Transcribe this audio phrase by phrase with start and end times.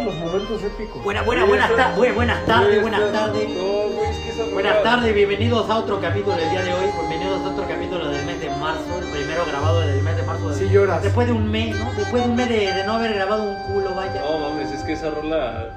[0.00, 1.02] los momentos épicos.
[1.04, 3.48] Buena, buena, buenas, ta- bu- buenas tardes, buenas tardes.
[3.50, 6.86] No, güey, es que esa Buenas tardes, bienvenidos a otro capítulo del día de hoy.
[7.08, 10.48] Bienvenidos a otro capítulo del mes de marzo, el primero grabado del mes de marzo.
[10.48, 11.02] de- Sí lloras.
[11.02, 11.92] Después de un mes, ¿no?
[11.96, 14.22] Después de un mes de, de no haber grabado un culo, vaya.
[14.22, 15.68] No mames, es que esa rola,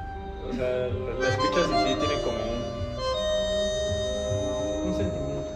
[0.50, 0.88] o sea, la,
[1.20, 2.66] la escuchas y sí tiene como un,
[4.90, 5.50] un sentimiento.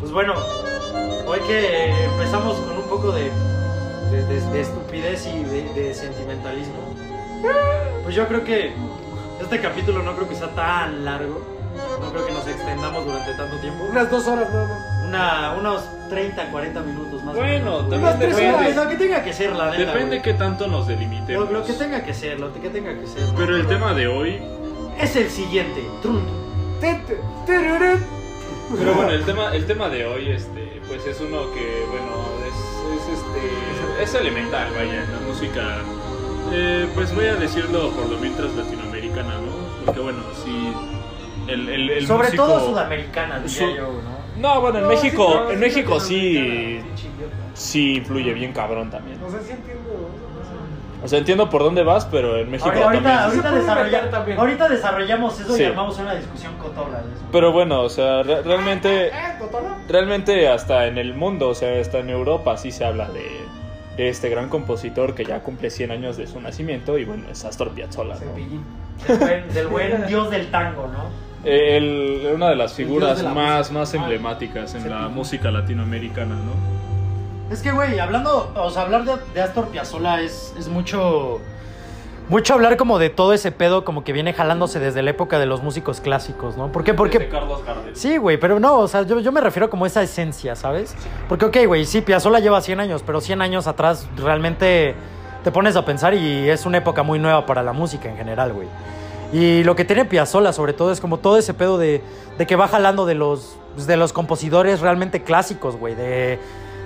[0.00, 0.34] Pues bueno,
[1.26, 3.30] hoy que empezamos con un poco de,
[4.10, 6.74] de, de- de estupidez y de, de sentimentalismo,
[8.04, 8.72] pues yo creo que
[9.40, 11.42] este capítulo no creo que sea tan largo.
[12.00, 13.84] No creo que nos extendamos durante tanto tiempo.
[13.84, 14.78] Unas dos horas nada más.
[15.08, 17.34] Una, unos 30, 40 minutos más.
[17.34, 17.80] o Bueno, menos.
[17.82, 19.78] también Unas tres depende, horas, Lo que tenga que ser, la neta.
[19.92, 20.22] depende güey.
[20.22, 21.50] qué tanto nos Lo, delimitemos.
[21.50, 23.22] lo que tenga que ser, lo que tenga que ser.
[23.28, 23.34] ¿no?
[23.36, 24.42] Pero el tema de hoy,
[24.98, 25.84] Es el siguiente.
[26.02, 26.26] Trun.
[26.80, 27.96] Tete, tereré.
[28.76, 33.02] pero bueno, el tema, el tema de hoy, este, pues es uno que, bueno, es,
[33.02, 35.78] es este, es elemental, vaya, en la música.
[36.52, 39.84] Eh, pues voy a decirlo por lo mientras latinoamericana, ¿no?
[39.84, 40.72] Porque bueno, si
[41.52, 44.18] el, el, el Sobre músico- todo sudamericana, diría Su- yo, ¿no?
[44.54, 46.80] No, bueno, en No, México, sí, no, en sí, México sí,
[47.54, 49.18] sí influye bien cabrón también.
[49.22, 50.10] O sea, sí entiendo.
[51.02, 53.16] O sea, entiendo por dónde vas, pero en México Ahorita, también.
[53.16, 54.38] ahorita, desarrolla- también.
[54.38, 55.62] ahorita desarrollamos eso Sí.
[55.62, 57.22] y armamos una discusión cotorra de eso.
[57.30, 59.76] Pero bueno, o sea, re- realmente, ¿Eh, Totoro?
[59.88, 63.47] realmente hasta en el mundo, o sea, hasta en Europa sí se habla de, de
[63.98, 67.70] este gran compositor que ya cumple 100 años de su nacimiento y bueno, es Astor
[67.72, 68.14] Piazzolla.
[68.14, 68.32] ¿no?
[69.06, 71.04] Del buen, del buen dios del tango, ¿no?
[71.44, 73.78] Él- una de las El figuras dios de la más, música.
[73.78, 76.78] más Ah, emblemáticas en la música latinoamericana, ¿no?
[77.52, 81.40] Es que, güey, hablando, o sea, hablar de, de Astor Piazzolla es, es mucho...
[82.28, 85.46] Mucho hablar como de todo ese pedo como que viene jalándose desde la época de
[85.46, 86.70] los músicos clásicos, ¿no?
[86.70, 86.92] ¿Por qué?
[86.92, 87.18] Porque...
[87.18, 87.96] Desde Carlos Gardel.
[87.96, 90.94] Sí, güey, pero no, o sea, yo, yo me refiero como a esa esencia, ¿sabes?
[91.26, 94.94] Porque, ok, güey, sí, Piazzolla lleva 100 años, pero 100 años atrás realmente
[95.42, 98.52] te pones a pensar y es una época muy nueva para la música en general,
[98.52, 98.68] güey.
[99.32, 102.02] Y lo que tiene Piazzolla, sobre todo, es como todo ese pedo de,
[102.36, 103.56] de que va jalando de los,
[103.86, 106.38] de los compositores realmente clásicos, güey, de,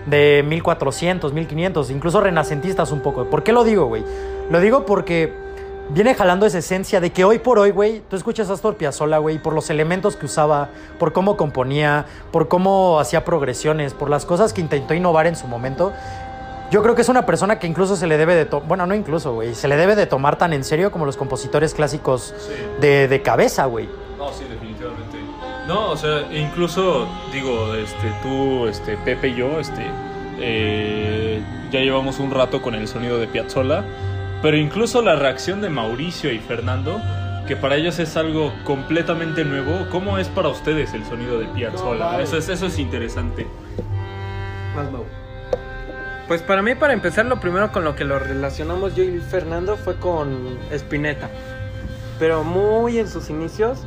[0.06, 3.24] de 1400, 1500, incluso renacentistas un poco.
[3.26, 4.04] ¿Por qué lo digo, güey?
[4.50, 5.32] Lo digo porque
[5.90, 9.18] viene jalando esa esencia de que hoy por hoy, güey, tú escuchas a Astor Piazzolla,
[9.18, 10.68] güey, por los elementos que usaba,
[10.98, 15.46] por cómo componía, por cómo hacía progresiones, por las cosas que intentó innovar en su
[15.46, 15.92] momento.
[16.70, 18.46] Yo creo que es una persona que incluso se le debe de...
[18.46, 19.54] to- Bueno, no incluso, güey.
[19.54, 22.52] Se le debe de tomar tan en serio como los compositores clásicos Sí.
[22.80, 23.90] de, de cabeza, güey.
[24.16, 25.18] No, sí, definitivamente.
[25.66, 29.86] No, o sea, incluso, digo, este, tú, este, Pepe y yo, este,
[30.38, 31.40] eh,
[31.70, 33.84] ya llevamos un rato con el sonido de Piazzolla,
[34.42, 37.00] pero incluso la reacción de Mauricio y Fernando,
[37.46, 41.46] que para ellos es algo completamente nuevo, ¿cómo es para ustedes el sonido de?
[41.46, 42.24] No, vale.
[42.24, 43.46] eso, es, eso es interesante.
[44.74, 45.04] Más Mau.
[46.26, 49.76] Pues para mí, para empezar, lo primero con lo que lo relacionamos yo y Fernando
[49.76, 51.28] fue con Spinetta.
[52.18, 53.86] Pero muy en sus inicios.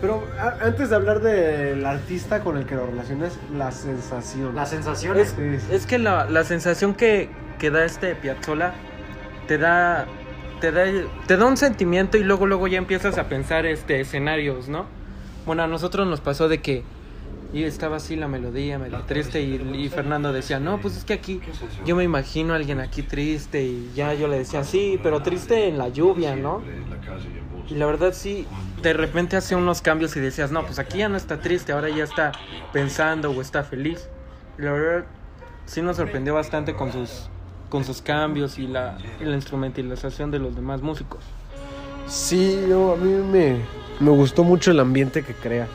[0.00, 4.54] Pero a- antes de hablar del artista con el que lo relacionas, la sensación.
[4.54, 5.34] Las sensaciones.
[5.38, 5.68] Es, Sí.
[5.74, 8.74] es que la, la sensación que, que da este Piazzolla
[9.48, 10.06] te da,
[10.60, 10.84] te da
[11.26, 14.84] te da un sentimiento y luego luego ya empiezas a pensar este escenarios, ¿no?
[15.46, 16.82] Bueno, a nosotros nos pasó de que
[17.54, 21.12] y estaba así la melodía, medio triste y, y Fernando decía, "No, pues es que
[21.14, 21.40] aquí
[21.86, 25.68] yo me imagino a alguien aquí triste" y ya yo le decía, "Sí, pero triste
[25.68, 26.60] en la lluvia, ¿no?"
[27.68, 28.46] Y la verdad sí,
[28.82, 31.88] de repente hace unos cambios y decías, no, pues aquí ya no está triste, ahora
[31.88, 32.32] ya está
[32.72, 34.08] pensando o está feliz.
[34.58, 35.04] Y la verdad
[35.66, 37.28] sí nos sorprendió bastante con sus,
[37.68, 41.24] con sus cambios y la, y la instrumentalización de los demás músicos.
[42.06, 43.60] Sí, yo, a mí me,
[43.98, 45.66] me gustó mucho el ambiente que crea.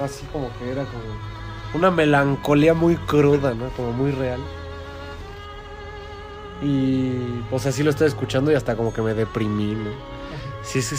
[0.00, 1.04] Así como que era como
[1.74, 3.68] una melancolía muy cruda, ¿no?
[3.70, 4.40] Como muy real.
[6.62, 10.19] Y pues así lo estaba escuchando y hasta como que me deprimí, ¿no?
[10.62, 10.96] Sí, sí,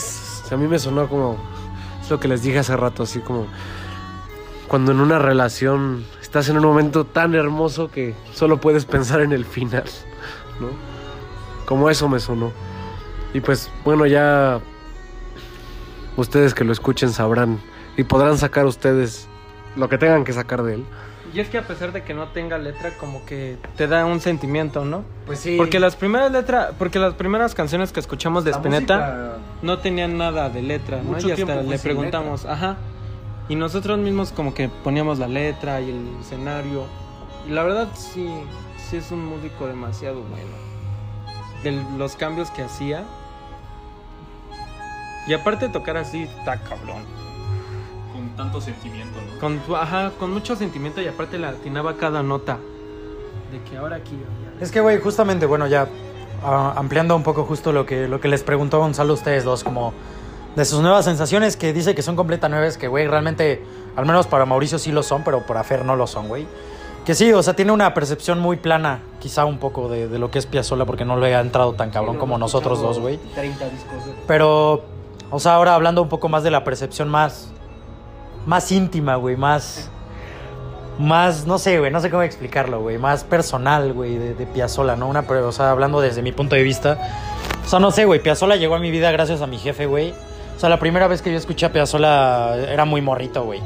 [0.52, 1.36] a mí me sonó como...
[2.02, 3.46] Es lo que les dije hace rato, así como...
[4.68, 9.32] Cuando en una relación estás en un momento tan hermoso que solo puedes pensar en
[9.32, 9.84] el final,
[10.60, 10.68] ¿no?
[11.66, 12.52] Como eso me sonó.
[13.34, 14.60] Y pues bueno, ya
[16.16, 17.60] ustedes que lo escuchen sabrán
[17.96, 19.28] y podrán sacar ustedes
[19.76, 20.84] lo que tengan que sacar de él.
[21.34, 24.20] Y es que a pesar de que no tenga letra, como que te da un
[24.20, 25.02] sentimiento, ¿no?
[25.24, 25.56] Pues sí.
[25.56, 29.78] Porque las primeras letras, porque las primeras canciones que escuchamos de La Spinetta música- no
[29.78, 31.12] tenían nada de letra, ¿no?
[31.12, 32.76] Mucho y hasta le preguntamos, ajá.
[33.48, 36.84] Y nosotros mismos como que poníamos la letra y el escenario.
[37.48, 38.28] Y la verdad sí,
[38.90, 40.52] sí es un músico demasiado bueno.
[41.62, 43.04] De los cambios que hacía.
[45.26, 47.04] Y aparte de tocar así, está cabrón.
[48.12, 49.31] Con tanto sentimiento, ¿no?
[49.42, 52.58] Con, ajá, con mucho sentimiento y aparte le atinaba cada nota.
[53.50, 54.16] De que ahora aquí.
[54.60, 55.88] Es que, güey, justamente, bueno, ya
[56.42, 59.64] ah, ampliando un poco justo lo que, lo que les preguntó Gonzalo a ustedes dos,
[59.64, 59.92] como
[60.56, 63.62] de sus nuevas sensaciones que dice que son completas nuevas, que, güey, realmente,
[63.96, 66.46] al menos para Mauricio sí lo son, pero para Fer no lo son, güey.
[67.04, 70.30] Que sí, o sea, tiene una percepción muy plana, quizá un poco de, de lo
[70.30, 73.18] que es Piazzolla, porque no le ha entrado tan cabrón como nosotros dos, güey.
[73.34, 74.06] 30 discos.
[74.06, 74.84] de- Pero,
[75.32, 77.50] o sea, ahora hablando un poco más de la percepción más,
[78.46, 79.90] más íntima, güey, más,
[80.98, 84.96] más, no sé, güey, no sé cómo explicarlo, güey, más personal, güey, de, de Piazzolla,
[84.96, 85.08] ¿no?
[85.08, 86.98] Una, o sea, hablando desde mi punto de vista,
[87.64, 90.12] o sea, no sé, güey, Piazzolla llegó a mi vida gracias a mi jefe, güey.
[90.56, 93.60] O sea, la primera vez que yo escuché a Piazzolla era muy morrito, güey.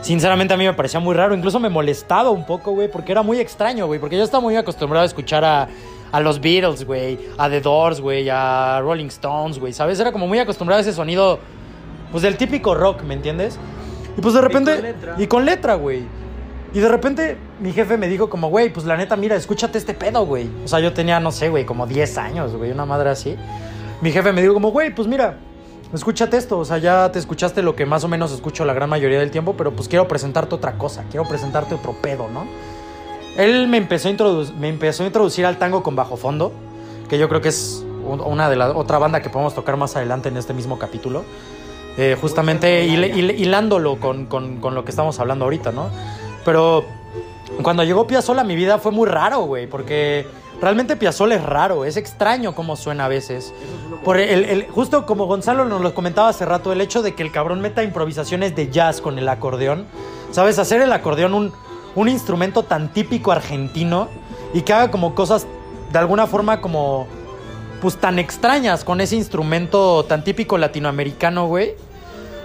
[0.00, 3.22] Sinceramente a mí me parecía muy raro, incluso me molestaba un poco, güey, porque era
[3.22, 5.68] muy extraño, güey, porque yo estaba muy acostumbrado a escuchar a,
[6.10, 10.00] a los Beatles, güey, a The Doors, güey, a Rolling Stones, güey, ¿sabes?
[10.00, 11.38] Era como muy acostumbrado a ese sonido,
[12.10, 13.58] pues del típico rock, ¿me entiendes?
[14.16, 14.74] Y pues de repente...
[14.74, 15.14] con letra.
[15.18, 16.02] Y con letra, güey.
[16.74, 19.92] Y de repente mi jefe me dijo como, güey, pues la neta, mira, escúchate este
[19.94, 20.48] pedo, güey.
[20.64, 23.36] O sea, yo tenía, no sé, güey, como 10 años, güey, una madre así.
[24.00, 25.36] Mi jefe me dijo como, güey, pues mira,
[25.92, 26.58] escúchate esto.
[26.58, 29.30] O sea, ya te escuchaste lo que más o menos escucho la gran mayoría del
[29.30, 32.46] tiempo, pero pues quiero presentarte otra cosa, quiero presentarte otro pedo, ¿no?
[33.36, 36.52] Él me empezó a, introdu- me empezó a introducir al tango con bajo fondo,
[37.08, 39.94] que yo creo que es un- una de la otra banda que podemos tocar más
[39.96, 41.24] adelante en este mismo capítulo.
[41.98, 45.90] Eh, justamente hil- hil- hilándolo con, con- con lo que estamos hablando ahorita, ¿no?
[46.44, 46.84] Pero
[47.62, 50.26] cuando llegó Piazzolla a mi vida fue muy raro, güey, porque
[50.60, 53.52] realmente Piazzolla es raro, es extraño cómo suena a veces.
[54.04, 57.22] Por el, el- justo como Gonzalo nos lo comentaba hace rato, el hecho de que
[57.22, 59.84] el cabrón meta improvisaciones de jazz con el acordeón,
[60.30, 60.58] ¿sabes?
[60.58, 61.52] Hacer el acordeón un,
[61.94, 64.08] un instrumento tan típico argentino
[64.54, 65.46] y que haga como cosas
[65.92, 67.06] de alguna forma como
[67.82, 71.74] pues tan extrañas con ese instrumento tan típico latinoamericano, güey.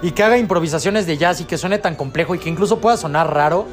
[0.01, 2.97] Y que haga improvisaciones de jazz y que suene tan complejo y que incluso pueda
[2.97, 3.65] sonar raro.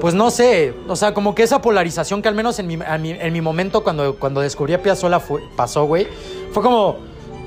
[0.00, 3.32] Pues no sé, o sea, como que esa polarización que al menos en mi, en
[3.32, 6.08] mi momento cuando, cuando descubrí a Piazzolla fue, pasó, güey,
[6.50, 6.96] fue como,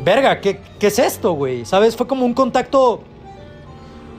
[0.06, 1.66] verga, ¿qué, ¿qué es esto, güey?
[1.66, 1.98] ¿Sabes?
[1.98, 3.02] Fue como un contacto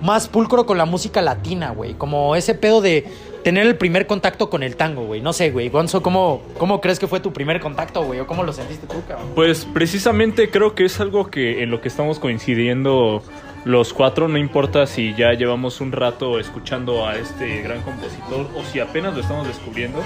[0.02, 1.94] más pulcro con la música latina, güey.
[1.94, 3.06] Como ese pedo de
[3.44, 5.20] tener el primer contacto con el tango, güey.
[5.20, 5.68] No sé, güey.
[5.68, 8.18] Gonzo, ¿cómo, ¿cómo crees que fue tu primer contacto, güey?
[8.18, 9.28] ¿O cómo lo sentiste tú, cabrón?
[9.34, 13.22] Pues precisamente creo que es algo que en lo que estamos coincidiendo
[13.64, 18.64] los cuatro, no importa si ya llevamos un rato escuchando a este gran compositor o
[18.64, 20.02] si apenas lo estamos descubriendo.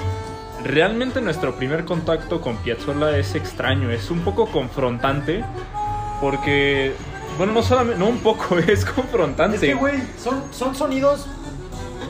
[0.64, 5.44] Realmente nuestro primer contacto con Piazzolla es extraño, es un poco confrontante
[6.20, 6.92] porque
[7.36, 9.56] bueno, no solamente no un poco, es confrontante.
[9.56, 11.26] Es que, güey, son, son sonidos.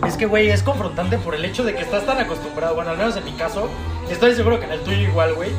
[0.06, 2.74] Es que, güey, es confrontante por el hecho de que estás tan acostumbrado.
[2.74, 3.68] Bueno, al menos en mi caso,
[4.10, 5.50] estoy seguro que en el tuyo igual, güey.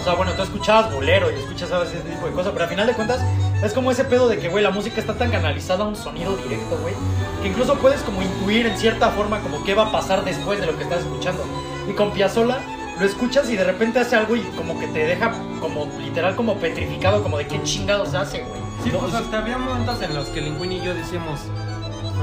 [0.00, 1.90] O sea, bueno, tú escuchabas bolero y escuchas ¿sabes?
[1.90, 3.20] ese tipo de cosas, pero al final de cuentas
[3.62, 6.36] es como ese pedo de que, güey, la música está tan canalizada a un sonido
[6.36, 6.94] directo, güey,
[7.42, 10.66] que incluso puedes como intuir en cierta forma como qué va a pasar después de
[10.66, 11.44] lo que estás escuchando.
[11.88, 12.60] Y con Piazzolla
[13.00, 16.56] lo escuchas y de repente hace algo y como que te deja como literal como
[16.56, 18.60] petrificado, como de qué chingados hace, güey.
[18.84, 21.40] Sí, No, pues hasta había momentos en los que Linguini y yo decíamos,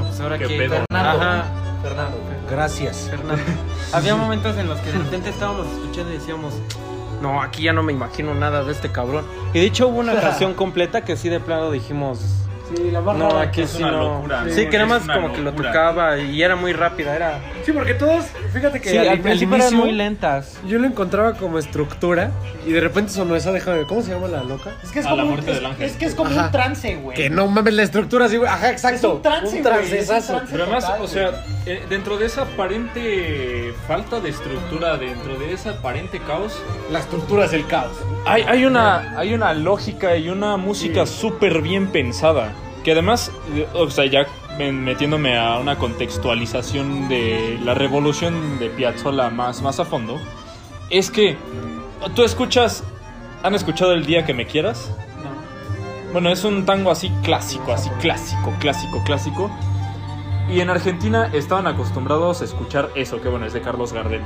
[0.03, 0.57] pues ahora ¿Qué que...
[0.57, 1.45] Fernando, Ajá,
[1.81, 2.17] Fernando.
[2.49, 3.07] Gracias.
[3.09, 3.43] Fernando.
[3.93, 6.53] había momentos en los que de repente estábamos escuchando y decíamos,
[7.21, 9.25] no, aquí ya no me imagino nada de este cabrón.
[9.53, 12.19] Y de hecho hubo una canción completa que sí de plano dijimos,
[12.73, 14.23] Sí, la más no, aquí es sí una no.
[14.49, 17.39] Sí, que nada más como que lo tocaba y era muy rápida, era...
[17.65, 20.59] Sí, porque todos, fíjate que Sí, al, principio eran muy lentas.
[20.67, 22.29] yo lo encontraba como estructura
[22.65, 24.71] y de repente sonó esa, déjame ver, ¿cómo se llama la loca?
[24.83, 25.83] Es que es A como la un- muerte es- del ángel.
[25.85, 26.45] Es que es como Ajá.
[26.45, 27.17] un trance, güey.
[27.17, 28.49] Que no mames la estructura así, güey.
[28.49, 28.97] Ajá, exacto.
[28.97, 29.49] Es un trance,
[29.89, 30.45] güey, es un trance.
[30.51, 35.53] Pero además, total, o sea, eh, dentro de esa aparente falta de estructura, dentro de
[35.53, 36.61] ese aparente caos,
[36.91, 37.97] La estructura es el caos.
[38.25, 42.51] hay, hay, una, hay una lógica y una música súper bien pensada.
[42.83, 49.29] Que además, eh, o sea, ya metiéndome a una contextualización de la revolución de Piazzolla
[49.29, 50.19] más, más a fondo,
[50.89, 51.37] es que
[52.15, 52.83] tú escuchas,
[53.43, 54.91] ¿han escuchado El Día que me quieras?
[56.13, 59.51] Bueno, es un tango así clásico, así clásico, clásico, clásico.
[60.49, 64.21] Y en Argentina estaban acostumbrados a escuchar eso, que bueno, es de Carlos Gardel.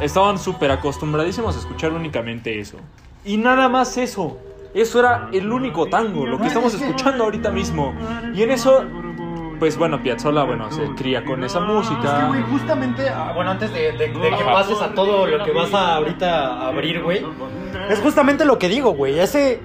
[0.00, 2.78] Estaban súper acostumbradísimos a escuchar únicamente eso.
[3.24, 4.38] Y nada más eso.
[4.74, 7.94] Eso era el único tango, lo que estamos escuchando ahorita mismo.
[8.34, 8.84] Y en eso,
[9.58, 12.26] pues bueno, Piazzolla, bueno, se cría con esa Es que, música.
[12.28, 16.66] güey, justamente, ah, bueno, antes de, que pases a todo lo que vas a ahorita
[16.68, 17.24] abrir, güey,
[17.88, 19.18] es justamente lo que digo, güey.
[19.18, 19.60] Ese,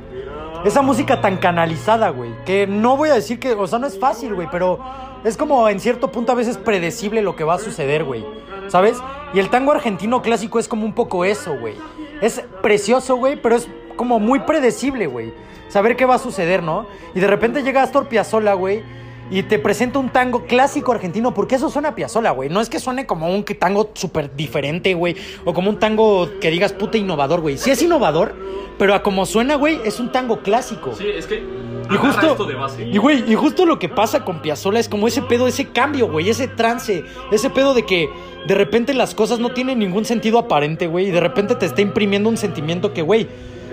[0.66, 4.00] esa música tan canalizada, güey, que no voy a decir que, o sea, no es
[4.00, 4.80] fácil, güey, pero
[5.24, 8.26] es como en cierto punto a veces predecible lo que va a suceder, güey,
[8.68, 9.02] ¿sabes?
[9.34, 11.76] Y el tango argentino clásico es como un poco eso, güey.
[12.22, 15.34] Es precioso, güey, pero es como muy predecible, güey.
[15.70, 16.88] Saber qué va a suceder, ¿no?
[17.14, 18.84] Y de repente llega Astor Piazzolla, güey.
[19.30, 22.50] Y te presenta un tango clásico argentino, porque eso suena a Piazzolla, güey.
[22.50, 26.50] No es que suene como un tango súper diferente, güey, o como un tango que
[26.50, 27.58] digas puta innovador, güey.
[27.58, 28.36] Sí es innovador,
[28.78, 30.94] pero a como suena, güey, es un tango clásico.
[30.96, 31.44] Sí, es que
[31.90, 32.84] Y justo, esto de base.
[32.86, 36.10] y güey, y justo lo que pasa con Piazzolla es como ese pedo, ese cambio,
[36.10, 38.10] güey, ese trance, ese pedo de que
[38.48, 41.82] de repente las cosas no tienen ningún sentido aparente, güey, y de repente te está
[41.82, 43.28] imprimiendo un sentimiento que, güey,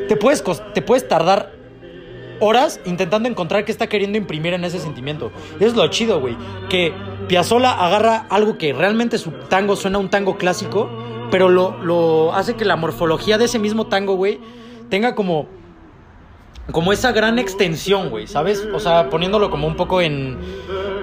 [0.08, 0.42] te puedes,
[0.75, 1.52] te puedes tardar
[2.40, 5.30] horas intentando encontrar qué está queriendo imprimir en ese sentimiento.
[5.60, 6.36] Es lo chido, güey,
[6.68, 6.92] que
[7.28, 10.90] Piazzolla agarra algo que realmente su tango suena a un tango clásico,
[11.30, 14.38] pero lo, lo hace que la morfología de ese mismo tango, güey,
[14.88, 15.48] tenga como
[16.72, 18.66] como esa gran extensión, güey, ¿sabes?
[18.72, 20.38] O sea, poniéndolo como un poco en,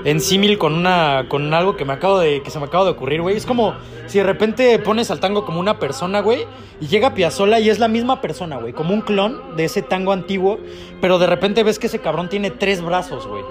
[0.06, 2.92] en símil con una con algo que me acabo de que se me acaba de
[2.92, 3.38] ocurrir, güey.
[3.38, 3.76] Es como
[4.08, 6.46] si de repente pones al tango como una persona, güey,
[6.82, 10.12] y llega Piazzolla y es la misma persona, güey, como un clon de ese tango
[10.12, 10.60] antiguo,
[11.00, 13.44] pero de repente ves que ese cabrón tiene tres brazos, güey.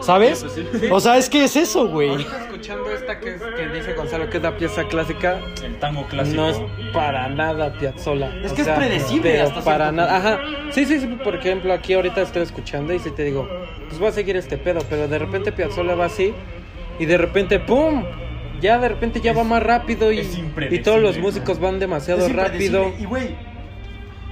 [0.00, 0.44] ¿Sabes?
[0.90, 2.10] O sea, es que es eso, güey.
[2.10, 6.06] Ahorita escuchando esta que, es- que dice Gonzalo que es la pieza clásica, El tango
[6.06, 6.36] clásico.
[6.42, 6.60] no es
[6.92, 8.30] para nada Piazzolla.
[8.44, 10.16] Es O que es predecible pero hasta para nada.
[10.16, 10.40] Ajá.
[10.70, 11.06] Sí, sí, sí.
[11.24, 13.48] Por ejemplo, aquí ahorita estoy escuchando y si te digo,
[13.88, 16.34] pues voy a seguir este pedo, pero de repente Piazzolla va así
[16.98, 18.04] y de repente ¡pum!
[18.60, 20.38] Ya de repente ya va más rápido y, es
[20.70, 22.92] y todos los músicos van demasiado Es rápido.
[22.98, 23.36] Y, güey,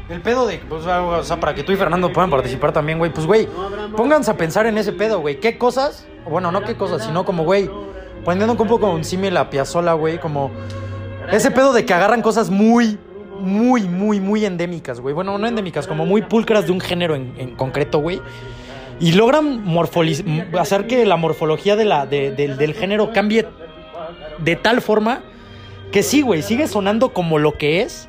[0.09, 0.59] el pedo de.
[0.59, 3.13] pues, o sea, para que tú y Fernando puedan participar también, güey.
[3.13, 3.49] Pues, güey,
[3.97, 5.41] pónganse a pensar en ese pedo, güey.
[5.41, 6.07] ¿Qué cosas?
[6.29, 7.69] Bueno, no qué cosas, sino como, güey,
[8.25, 10.19] poniendo un poco un símil a Piazzolla, güey.
[10.19, 10.51] Como
[11.31, 12.99] ese pedo de que agarran cosas muy,
[13.41, 15.15] muy, muy, muy endémicas, güey.
[15.15, 18.21] Bueno, no endémicas, como muy pulcras de un género en, en concreto, güey.
[19.01, 19.65] Y logran
[20.59, 23.47] hacer que la morfología de la, de- del- del género cambie
[24.39, 25.23] de tal forma
[25.91, 28.09] que sí, güey, sigue sonando como lo que es,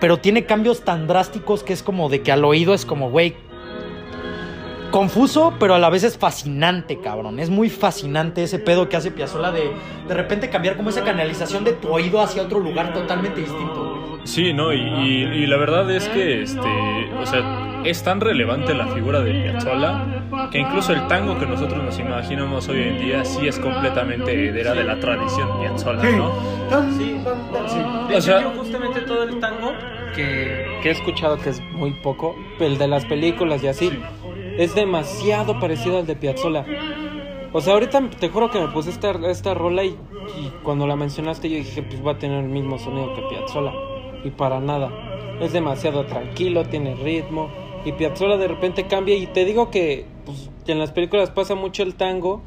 [0.00, 3.34] pero tiene cambios tan drásticos que es como de que al oído es como, güey,
[4.92, 7.40] confuso, pero a la vez es fascinante, cabrón.
[7.40, 9.72] Es muy fascinante ese pedo que hace Piazzolla de
[10.06, 14.18] de repente cambiar como esa canalización de tu oído hacia otro lugar totalmente distinto.
[14.24, 16.68] Sí, no, y, y- y la verdad es que, este,
[17.20, 20.04] o sea, es tan relevante la figura de Piazzolla
[20.52, 24.74] que incluso el tango que nosotros nos imaginamos hoy en día sí es completamente heredera
[24.74, 26.32] de la tradición Piazzolla, ¿no?
[26.96, 29.72] Sí, O De sea- justamente todo el tango
[30.14, 33.98] que, que he escuchado, que es muy poco, el de las películas y así, Sí.
[34.58, 36.64] Es demasiado parecido al de Piazzolla.
[37.52, 39.96] O sea, ahorita te juro que me puse esta, esta rola y,
[40.62, 43.72] cuando la mencionaste yo dije, pues va a tener el mismo sonido que Piazzolla.
[44.24, 44.90] Y para nada.
[45.40, 47.50] Es demasiado tranquilo, tiene ritmo.
[47.84, 51.82] Y Piazzolla de repente cambia y te digo que pues, en las películas pasa mucho
[51.82, 52.42] el tango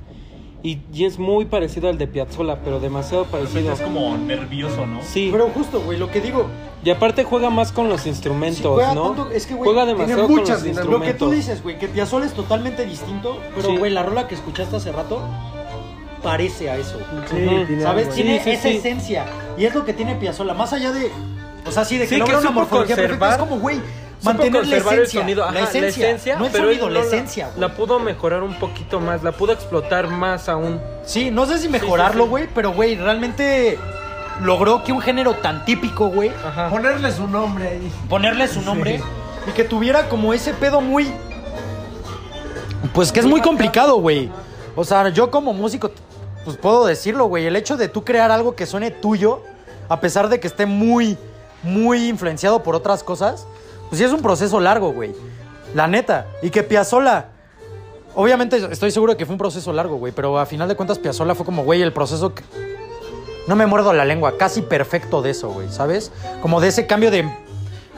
[0.68, 3.72] y, y es muy parecido al de Piazzolla, pero demasiado parecido.
[3.74, 5.00] Es como nervioso, ¿no?
[5.04, 5.30] Sí.
[5.32, 6.48] Pero justo, güey, lo que digo,
[6.84, 9.12] Y aparte juega más con los Sí, instrumentos, juega ¿no?
[9.14, 10.66] tanto- es que, güey, juega tiene demasiado con los dinámicas.
[10.66, 11.30] Lo que instrumentos.
[11.30, 13.78] tú dices, güey, que Piazzolla es totalmente distinto, pero, Sí.
[13.78, 15.20] güey, la rola que escuchaste hace rato
[16.24, 16.98] parece a eso.
[17.30, 18.06] Sí, tiene ¿Sabes?
[18.06, 18.78] algo, Tiene sí, esa sí.
[18.78, 19.26] esencia.
[19.58, 20.54] Y es lo que tiene Piazzolla.
[20.54, 21.12] Más allá de.
[21.68, 23.32] O sea, sí, de que Sí, logra que una morfología perfecta.
[23.32, 23.80] Es como, güey,
[24.24, 25.20] mantener la conservar esencia.
[25.20, 27.60] el sonido, la, ajá, esencia No el pero sonido, la no esencia, güey.
[27.60, 30.82] La pudo mejorar un poquito más, la pudo explotar más aún.
[31.06, 32.30] Sí, no sé si mejorarlo, sí.
[32.30, 33.78] güey, pero, güey, realmente
[34.42, 36.70] logró que un género tan típico, güey, Ajá.
[36.70, 37.92] Ponerle su nombre ahí.
[38.10, 39.02] ponerle su nombre
[39.48, 41.12] y que tuviera como ese pedo muy.
[42.94, 44.30] Pues que es muy complicado, güey.
[44.76, 45.92] O sea, yo como músico,
[46.44, 47.46] pues puedo decirlo, güey.
[47.46, 49.42] El hecho de tú crear algo que suene tuyo,
[49.90, 51.18] a pesar de que esté muy,
[51.64, 53.48] muy influenciado por otras cosas,
[53.90, 55.14] pues sí es un proceso largo, güey.
[55.74, 56.28] La neta.
[56.42, 57.28] Y que Piazzolla.
[58.14, 60.14] Obviamente estoy seguro de que fue un proceso largo, güey.
[60.14, 62.44] Pero a final de cuentas, Piazzolla fue como, güey, el proceso que-
[63.48, 66.12] no me muerdo la lengua, casi perfecto de eso, güey, ¿sabes?
[66.42, 67.30] Como de ese cambio de,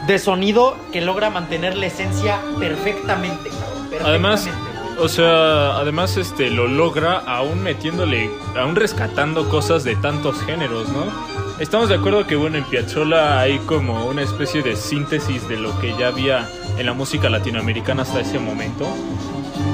[0.08, 4.06] de sonido que logra mantener la esencia perfectamente, cabrón.
[4.06, 5.06] Además, perfectamente, güey.
[5.06, 8.30] o sea, además este lo logra aún metiéndole,
[8.60, 11.06] aún rescatando cosas de tantos géneros, ¿no?
[11.60, 15.80] Estamos de acuerdo que bueno, en Piazzolla hay como una especie de síntesis de lo
[15.80, 16.48] que ya había
[16.78, 18.88] en la música latinoamericana hasta ese momento.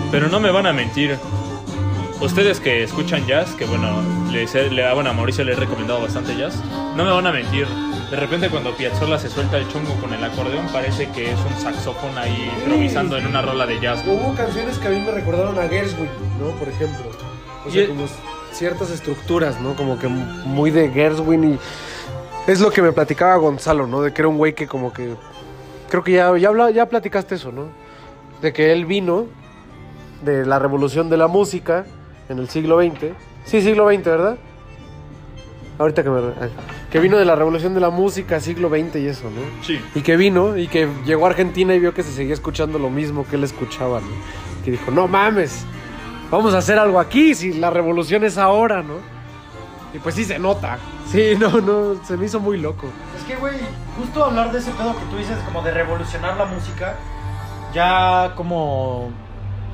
[0.09, 1.17] Pero no me van a mentir.
[2.21, 6.37] Ustedes que escuchan jazz, que bueno, le, ah, bueno, a Mauricio le he recomendado bastante
[6.37, 6.55] jazz,
[6.95, 7.67] no me van a mentir.
[8.09, 11.61] De repente cuando Piazzolla se suelta el chongo con el acordeón, parece que es un
[11.61, 14.01] saxofón ahí improvisando en una rola de jazz.
[14.07, 16.07] Hubo canciones que a mí me recordaron a Gershwin,
[16.39, 16.51] ¿no?
[16.57, 17.11] Por ejemplo.
[17.65, 18.05] O sea, como
[18.53, 19.75] ciertas estructuras, ¿no?
[19.75, 21.59] Como que muy de Gershwin y...
[22.47, 24.01] Es lo que me platicaba Gonzalo, ¿no?
[24.01, 25.15] De que era un güey que como que...
[25.89, 27.67] Creo que ya, ya, ya platicaste eso, ¿no?
[28.41, 29.27] De que él vino
[30.23, 31.85] de la revolución de la música
[32.29, 33.13] en el siglo XX.
[33.45, 34.37] Sí, siglo XX, ¿verdad?
[35.77, 36.21] Ahorita que me...
[36.91, 39.41] Que vino de la revolución de la música, siglo XX y eso, ¿no?
[39.65, 39.81] Sí.
[39.95, 42.89] Y que vino y que llegó a Argentina y vio que se seguía escuchando lo
[42.89, 44.07] mismo que él escuchaba, ¿no?
[44.63, 45.65] Que dijo, no mames,
[46.33, 48.95] vamos a hacer algo aquí, si la revolución es ahora, ¿no?
[49.93, 50.79] Y pues sí se nota.
[51.11, 52.87] Sí, no, no, se me hizo muy loco.
[53.15, 53.55] Es que, güey,
[53.99, 56.95] justo hablar de ese pedo que tú dices, como de revolucionar la música,
[57.71, 59.11] ya como,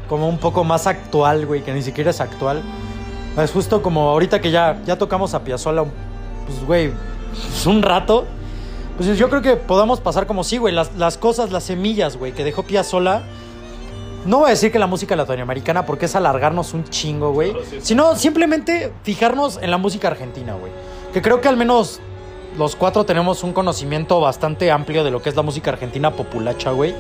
[0.10, 2.62] como un poco más actual, güey, que ni siquiera es actual.
[3.38, 5.86] Es justo como ahorita que ya, ya tocamos a Piazzolla,
[6.46, 6.92] pues, güey,
[7.32, 8.26] pues un rato.
[8.98, 12.44] Pues yo creo que podamos pasar como sí, güey, las, cosas, las semillas, güey, que
[12.44, 13.24] dejó Piazzolla.
[14.26, 17.54] No voy a decir que la música latinoamericana, porque es alargarnos un chingo, güey.
[17.70, 20.72] Sí Sino simplemente fijarnos en la música argentina, güey.
[21.14, 22.02] Que creo que al menos
[22.58, 26.72] los cuatro tenemos un conocimiento bastante amplio de lo que es la música argentina populacha,
[26.72, 26.94] güey.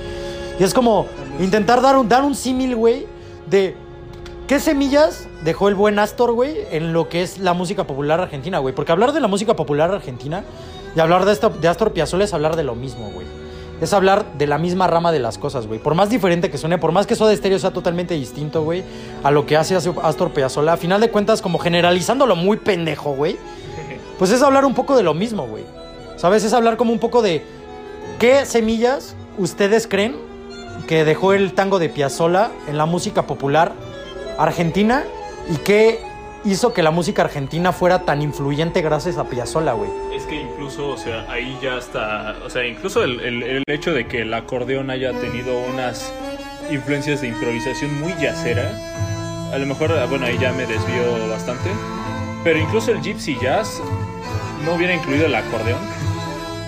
[0.59, 1.07] Y es como
[1.39, 3.05] intentar dar un, dar un símil, güey,
[3.47, 3.75] de
[4.47, 8.59] qué semillas dejó el buen Astor, güey, en lo que es la música popular argentina,
[8.59, 8.73] güey.
[8.73, 10.43] Porque hablar de la música popular argentina
[10.95, 13.27] y hablar de, esto, de Astor Piazzolla es hablar de lo mismo, güey.
[13.81, 15.79] Es hablar de la misma rama de las cosas, güey.
[15.79, 18.83] Por más diferente que suene, por más que Soda Stereo sea totalmente distinto, güey,
[19.23, 23.37] a lo que hace Astor Piazzolla, a final de cuentas, como generalizándolo muy pendejo, güey,
[24.19, 25.63] pues es hablar un poco de lo mismo, güey.
[26.17, 26.43] ¿Sabes?
[26.43, 27.45] Es hablar como un poco de
[28.19, 30.15] qué semillas ustedes creen
[30.87, 33.71] que dejó el tango de Piazzolla en la música popular
[34.37, 35.03] argentina
[35.49, 35.99] y qué
[36.45, 39.89] hizo que la música argentina fuera tan influyente gracias a Piazzolla, güey.
[40.15, 43.93] Es que incluso, o sea, ahí ya está, o sea, incluso el, el- el hecho
[43.93, 46.11] de que el acordeón haya tenido unas
[46.71, 48.71] influencias de improvisación muy yacera,
[49.53, 51.69] a lo mejor, ah, bueno, ahí ya me desvío bastante,
[52.43, 53.81] pero incluso el gypsy jazz
[54.65, 55.79] no hubiera incluido el acordeón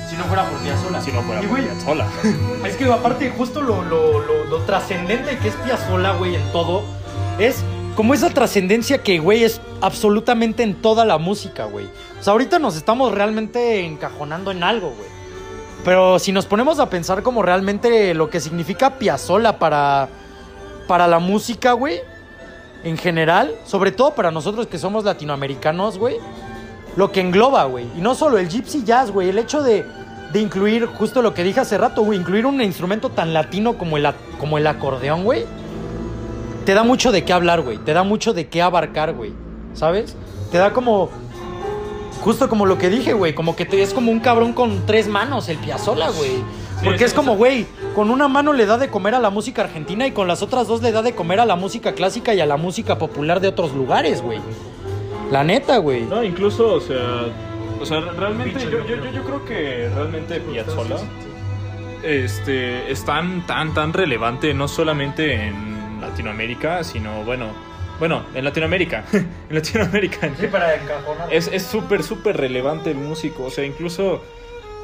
[0.09, 1.01] Si no fuera por Piazzolla.
[1.01, 2.07] si no fuera Y, por Piazzolla.
[2.65, 6.83] Es que aparte justo lo, lo, lo, lo trascendente que es Piazzolla, güey, en todo,
[7.39, 7.63] es
[7.95, 11.87] como esa trascendencia que, güey, es absolutamente en toda la música, güey.
[12.19, 15.09] O sea, ahorita nos estamos realmente encajonando en algo, güey.
[15.83, 20.09] Pero si nos ponemos a pensar como realmente lo que significa Piazzolla para,
[20.87, 21.99] para la música, güey,
[22.83, 26.17] en general, sobre todo para nosotros que somos latinoamericanos, güey,
[26.95, 27.87] lo que engloba, güey.
[27.97, 29.85] Y no solo el gypsy jazz, güey, el hecho de,
[30.31, 33.97] de incluir justo lo que dije hace rato, güey, incluir un instrumento tan latino como
[33.97, 34.07] el,
[34.39, 35.45] como el acordeón, güey,
[36.65, 37.77] te da mucho de qué hablar, güey.
[37.77, 39.33] Te da mucho de qué abarcar, güey.
[39.73, 40.15] ¿Sabes?
[40.51, 41.09] Te da como...
[42.21, 43.33] Justo como lo que dije, güey.
[43.33, 46.31] Como que te, es como un cabrón con tres manos, el Piazzolla, güey.
[46.83, 47.37] Porque sí, es como, sí.
[47.37, 50.41] güey, con una mano le da de comer a la música argentina y con las
[50.41, 53.39] otras dos le da de comer a la música clásica y a la música popular
[53.39, 54.39] de otros lugares, güey.
[55.31, 56.03] La neta, güey.
[56.03, 57.25] No, incluso, o sea,
[57.79, 60.97] o sea, realmente yo, yo, yo, yo creo que realmente Piazzolla
[62.03, 65.70] este, es tan, tan, tan relevante no solamente en
[66.01, 67.47] Latinoamérica, sino, bueno,
[67.99, 70.29] bueno, en Latinoamérica, en Latinoamérica.
[70.51, 71.31] para encajonar.
[71.31, 73.45] Es es súper, súper relevante el músico.
[73.45, 74.23] O sea, incluso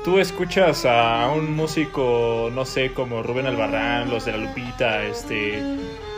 [0.04, 5.62] tú escuchas a un músico, no sé, como Rubén Albarrán, los de la Lupita, este,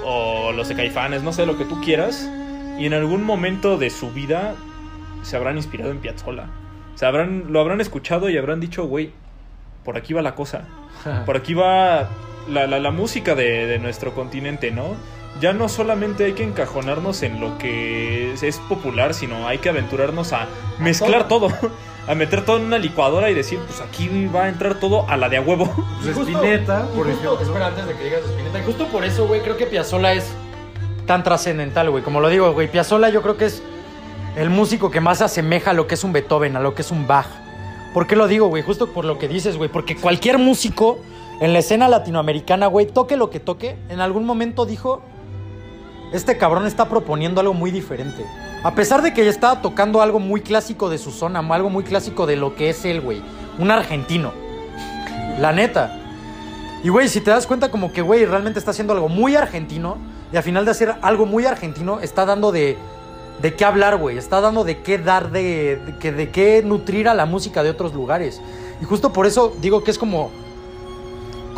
[0.04, 2.30] o los de Caifanes, no sé, lo que tú quieras.
[2.78, 4.56] Y en algún momento de su vida
[5.22, 6.48] se habrán inspirado en Piazzolla.
[6.96, 9.12] Se habrán, lo habrán escuchado y habrán dicho, güey,
[9.84, 10.66] por aquí va la cosa.
[11.26, 12.10] Por aquí va
[12.50, 14.96] la, la- la música de, de nuestro continente, ¿no?
[15.40, 19.70] Ya no solamente hay que encajonarnos en lo que es, es popular, sino hay que
[19.70, 20.48] aventurarnos a
[20.80, 21.50] mezclar todo.
[22.08, 25.16] A meter todo en una licuadora y decir, pues aquí va a entrar todo a
[25.16, 25.72] la de a huevo.
[26.02, 27.40] Pues justo- Spinetta, por justo- ejemplo.
[27.42, 28.60] Espera, antes de que digas Spinetta.
[28.60, 30.26] Y justo por eso, güey, creo que Piazzolla es
[31.06, 32.04] tan trascendental, güey.
[32.04, 33.62] Como lo digo, güey, Piazzolla yo creo que es
[34.38, 36.82] el músico que más se asemeja a lo que es un Beethoven, a lo que
[36.82, 37.28] es un Bach.
[37.94, 38.64] ¿Por qué lo digo, güey?
[38.64, 39.70] Justo por lo que dices, güey.
[39.70, 40.98] Porque cualquier músico
[41.42, 45.02] en la escena latinoamericana, güey, toque lo que toque, en algún momento dijo,
[46.12, 48.26] este cabrón está proponiendo algo muy diferente.
[48.64, 51.84] A pesar de que ya estaba tocando algo muy clásico de su zona, algo muy
[51.84, 53.22] clásico de lo que es él, güey.
[53.58, 54.34] Un argentino.
[55.40, 55.96] La neta.
[56.84, 59.98] Y, güey, si te das cuenta como que, güey, realmente está haciendo algo muy argentino.
[60.34, 62.78] Y al final de hacer algo muy argentino, está dando de,
[63.42, 64.18] de qué hablar, güey.
[64.18, 67.94] Está dando de qué dar, de, de, de qué nutrir a la música de otros
[67.94, 68.42] lugares.
[68.82, 70.32] Y justo por eso digo que es como...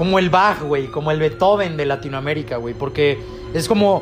[0.01, 0.87] Como el Bach, güey.
[0.87, 2.73] Como el Beethoven de Latinoamérica, güey.
[2.73, 3.19] Porque
[3.53, 4.01] es como...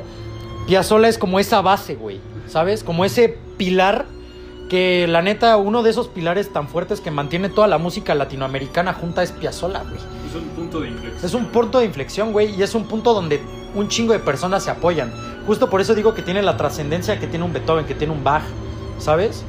[0.66, 2.22] Piazzolla es como esa base, güey.
[2.48, 2.86] ¿Sabes?
[2.86, 4.06] Como ese pilar
[4.70, 8.94] que la neta, uno de esos pilares tan fuertes que mantiene toda la música latinoamericana
[8.94, 9.98] junta es Piazzolla, güey.
[10.30, 11.26] Es un punto de inflexión.
[11.26, 13.42] Es un punto de inflexión, güey, y es un punto donde
[13.76, 15.12] un chingo de personas se apoyan.
[15.48, 18.24] Justo por eso digo que tiene la trascendencia que tiene un Beethoven, que tiene un
[18.24, 18.44] Bach,
[19.00, 19.44] ¿sabes?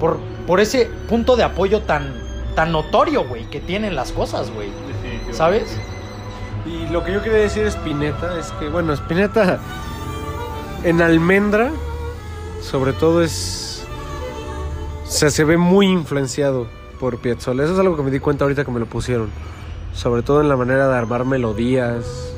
[0.00, 2.12] Por, por ese punto de apoyo tan,
[2.56, 4.68] tan notorio, güey, que tienen las cosas, güey.
[5.30, 5.78] ¿Sabes?
[6.64, 9.58] Y lo que yo quería decir Spinetta es que, bueno, Spinetta
[10.84, 11.70] en Almendra,
[12.60, 13.84] sobre todo es.
[15.04, 16.66] O se ve muy influenciado
[16.98, 17.64] por Piazzolla.
[17.64, 19.28] Eso es algo que me di cuenta ahorita que me lo pusieron.
[19.92, 22.34] Sobre todo en la manera de armar melodías,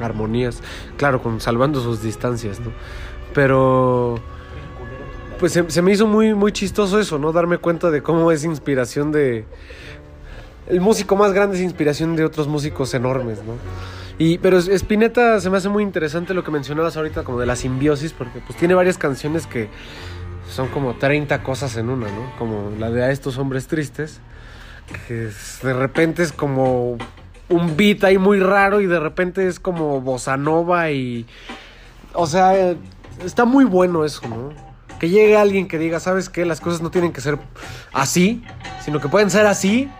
[0.00, 0.62] armonías.
[0.96, 2.70] Claro, con, salvando sus distancias, ¿no?
[3.34, 4.20] Pero
[5.40, 7.32] pues se, se me hizo muy, muy chistoso eso, ¿no?
[7.32, 9.44] Darme cuenta de cómo es inspiración de...
[10.66, 13.54] El músico más grande es inspiración de otros músicos enormes, ¿no?
[14.18, 17.56] Y, pero Spinetta se me hace muy interesante lo que mencionabas ahorita, como de la
[17.56, 19.68] simbiosis, porque pues tiene varias canciones que
[20.48, 22.32] son como 30 cosas en una, ¿no?
[22.38, 24.20] Como la de A estos hombres tristes,
[25.08, 25.30] que
[25.62, 26.98] de repente es como
[27.48, 31.26] un beat ahí muy raro y de repente es como bossa nova y...
[32.12, 32.76] O sea,
[33.24, 34.50] está muy bueno eso, ¿no?
[35.00, 36.44] Que llegue alguien que diga, ¿sabes qué?
[36.44, 37.38] Las cosas no tienen que ser
[37.92, 38.44] así,
[38.84, 39.90] sino que pueden ser así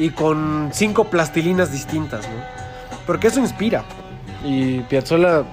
[0.00, 2.36] y con cinco plastilinas distintas, ¿no?
[3.06, 3.84] Porque eso inspira.
[4.42, 5.44] Y Piazzolla,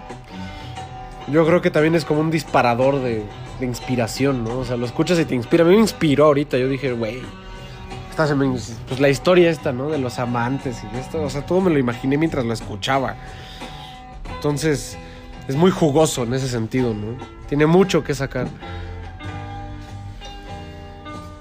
[1.27, 3.25] yo creo que también es como un disparador de,
[3.59, 4.59] inspiración, ¿no?
[4.59, 5.65] O sea, lo escuchas y te inspira.
[5.65, 6.57] A mí me inspiró ahorita.
[6.57, 7.21] Yo dije, güey,
[8.87, 9.89] pues la historia esta, ¿no?
[9.89, 11.21] De los amantes y esto.
[11.21, 13.15] O sea, todo me lo imaginé mientras lo escuchaba.
[14.33, 14.97] Entonces,
[15.49, 17.17] es muy jugoso en ese sentido, ¿no?
[17.49, 18.47] Tiene mucho que sacar.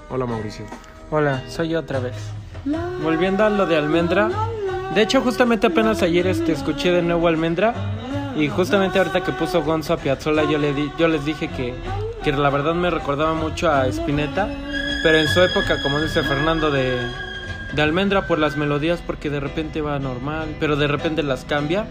[0.09, 0.65] Hola, Mauricio.
[1.09, 2.36] Hola, soy yo otra vez.
[3.03, 4.29] Volviendo a lo de Almendra.
[4.93, 7.73] De hecho, justamente apenas ayer este, escuché de nuevo Almendra.
[8.35, 11.73] Y justamente ahorita que puso Gonzo a Piazzolla, yo, le di- yo les dije que,
[12.23, 14.47] que la verdad me recordaba mucho a Spinetta.
[15.03, 16.97] Pero en su época, como dice Fernando, de,
[17.73, 21.85] de Almendra por las melodías, porque de repente va normal, pero de repente las cambia.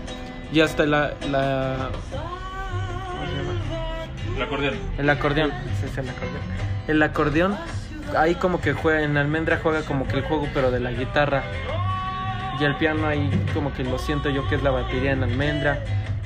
[0.53, 1.15] Y hasta la.
[1.31, 1.89] la
[3.11, 4.37] ¿Cómo se llama?
[4.37, 4.75] El acordeón.
[4.99, 6.43] El acordeón, ese es el acordeón.
[6.87, 7.57] El acordeón,
[8.16, 11.42] ahí como que juega, en Almendra juega como que el juego, pero de la guitarra.
[12.61, 15.81] Y el piano ahí como que lo siento yo que es la batería en Almendra.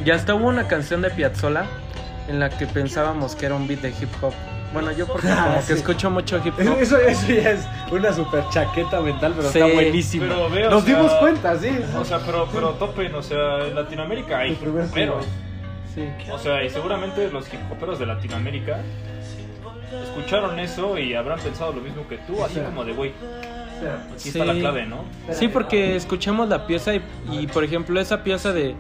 [0.05, 1.65] Y hasta hubo una canción de Piazzolla
[2.29, 4.33] en la que pensábamos que era un beat de hip hop.
[4.73, 5.67] Bueno, yo porque Ah, como sí.
[5.67, 6.79] que escucho mucho hip hop.
[6.81, 10.27] Eso, eso ya es una super chaqueta mental, pero Sí, está buenísima.
[10.29, 11.77] pero ve, o Nos sea, dimos cuenta, sí.
[11.99, 15.27] O sea, pero, pero topen, o sea, en Latinoamérica hay El primer hip hoperos.
[15.93, 16.09] Sí.
[16.31, 18.79] O sea, y seguramente los hip hoperos de Latinoamérica
[20.05, 23.13] escucharon eso y habrán pensado lo mismo que tú, así como de, güey,
[24.15, 24.61] aquí está la Sí.
[24.61, 25.05] clave, ¿no?
[25.33, 28.75] Sí, porque escuchamos la pieza y, y, por ejemplo esa pieza de,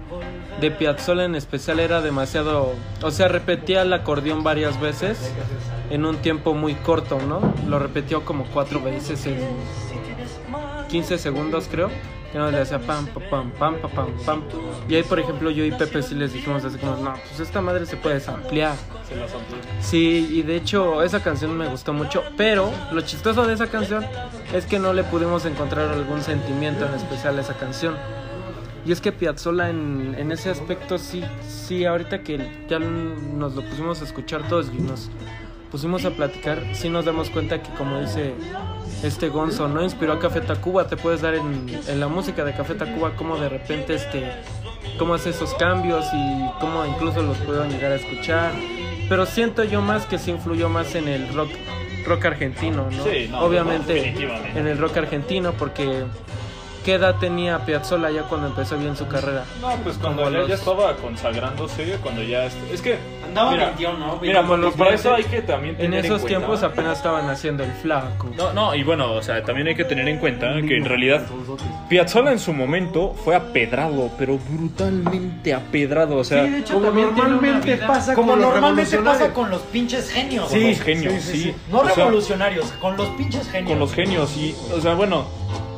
[0.61, 5.33] de Piazzolla en especial era demasiado, o sea, repetía el acordeón varias veces
[5.91, 7.55] en un tiempo muy corto, ¿no?
[7.69, 9.39] Lo repitió como cuatro veces en
[10.89, 11.91] 15 segundos creo.
[12.33, 14.43] Que no le hacía pam, pam, pam, pam, pam, pam, pam.
[14.89, 17.61] Y ahí, por ejemplo, yo y Pepe sí les dijimos así como, no, pues esta
[17.61, 18.77] madre se puede ampliar.
[19.09, 19.59] Se las amplió.
[19.81, 24.07] Sí, y de hecho esa canción me gustó mucho, pero lo chistoso de esa canción
[24.55, 27.97] es que no le pudimos encontrar algún sentimiento en especial a esa canción.
[28.87, 33.63] Y es que Piazzolla en, en ese aspecto sí, sí, ahorita que ya nos lo
[33.63, 35.11] pusimos a escuchar todos y nos
[35.71, 38.35] pusimos a platicar, sí nos damos cuenta que como dice
[39.03, 39.83] este Gonzo, ¿no?
[39.83, 43.37] Inspiró a Café Tacuba, te puedes dar en, en la música de Café Tacuba como
[43.39, 44.31] de repente este,
[44.99, 48.53] cómo hace esos cambios y cómo incluso los puedo llegar a escuchar.
[49.09, 51.51] Pero siento yo más que se influyó más en el rock,
[52.07, 53.05] rock argentino, ¿no?
[53.05, 54.15] Sí, no, Obviamente
[54.55, 56.05] en el rock argentino porque
[56.85, 59.45] ¿qué edad tenía Piazzolla ya cuando empezó bien su carrera?
[59.61, 62.45] No, pues cuando ya, los- ya estaba consagrándose, cuando ya...
[62.47, 62.99] est- Es que...
[63.31, 64.19] Andaba mira, 21, ¿no?
[64.21, 64.95] Mira, los para veinte.
[65.09, 68.29] eso hay que también En tener esos cuenta- tiempos apenas estaban haciendo el flaco.
[68.37, 71.23] No, no, y bueno, o sea, también hay que tener en cuenta que en realidad
[71.89, 78.33] Piazzolla en su momento fue apedrado, pero brutalmente apedrado, o sea, Como normalmente pasa Como
[78.33, 79.33] con los normalmente pasa revolucionarios.
[79.39, 80.53] con los pinches genios.
[80.53, 81.33] los genios, sí, sí.
[81.33, 81.55] sí, sí.
[81.71, 83.71] No O sea, revolucionarios, con los pinches genios.
[83.71, 85.27] con los genios y o sea bueno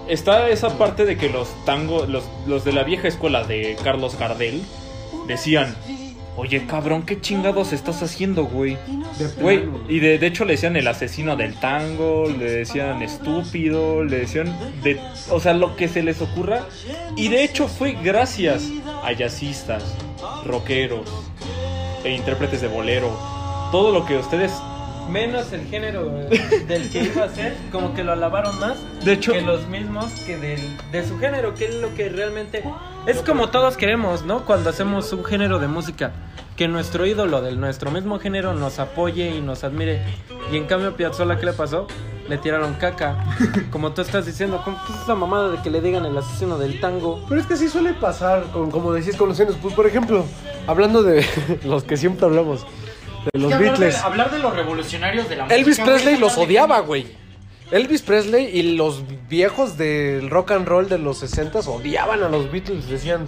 [0.08, 4.18] está esa parte de que los tango los, los de la vieja escuela de Carlos
[4.18, 4.62] Gardel
[5.28, 5.74] decían
[6.36, 8.78] oye cabrón qué chingados estás haciendo güey
[9.40, 14.20] güey y de, de hecho le decían el asesino del tango le decían estúpido le
[14.20, 14.98] decían de
[15.30, 16.66] o sea lo que se les ocurra.
[17.16, 18.68] Y de hecho fue gracias
[19.02, 19.96] a jazzistas
[20.44, 21.08] rockeros
[22.04, 23.10] e intérpretes de bolero.
[23.70, 24.52] Todo lo que ustedes
[25.10, 26.08] Menos el género
[26.68, 30.10] del que iba a ser, como que lo alabaron más De hecho- que los mismos
[30.26, 30.60] que del,
[30.90, 32.62] de su género, que es lo que realmente
[33.06, 34.44] es como todos queremos, ¿no?
[34.44, 36.12] Cuando hacemos un género de música,
[36.56, 40.02] que nuestro ídolo del nuestro mismo género nos apoye y nos admire.
[40.52, 41.86] Y en cambio Piazzolla, ¿qué le pasó?
[42.28, 43.16] Le tiraron caca.
[43.70, 46.80] Como tú estás diciendo, ¿cómo es esa mamada de que le digan el asesino del
[46.80, 47.24] tango?
[47.28, 49.56] Pero es que sí suele pasar, con, como decís, con los genios.
[49.60, 50.24] Pues, por ejemplo,
[50.66, 51.26] hablando de
[51.64, 52.64] los que siempre hablamos,
[53.32, 54.04] de los Es que hablar de- Beatles.
[54.04, 55.60] Hablar de los revolucionarios de la música.
[55.60, 57.06] Elvis Presley es los odiaba, güey.
[57.70, 62.50] Elvis Presley y los viejos del rock and roll de los 60 odiaban a los
[62.52, 62.86] Beatles.
[62.88, 63.26] Decían,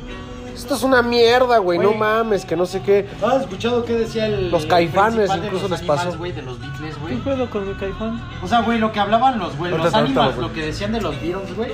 [0.55, 3.07] esto es una mierda, güey, no mames, que no sé qué.
[3.23, 4.51] ¿Has escuchado qué decía el.
[4.51, 6.03] Los Caifanes incluso los les pasó.
[6.03, 7.15] animals, güey, de los Beatles, güey?
[7.17, 8.23] ¿Qué pedo con mi caifán?
[8.43, 11.19] O sea, güey, lo que hablaban los, güey, los animals, lo que decían de los
[11.23, 11.73] Beatles, güey.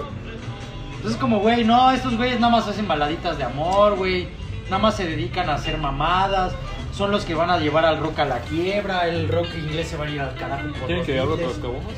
[0.97, 4.29] Entonces, como, güey, no, estos güeyes nada más hacen baladitas de amor, güey.
[4.67, 6.53] Nada más se dedican a hacer mamadas.
[7.01, 9.97] Son los que van a llevar al rock a la quiebra, el rock inglés se
[9.97, 10.65] va a ir al carajo.
[10.79, 11.41] por ¿Quieren los que Beatles.
[11.47, 11.95] los cabomas?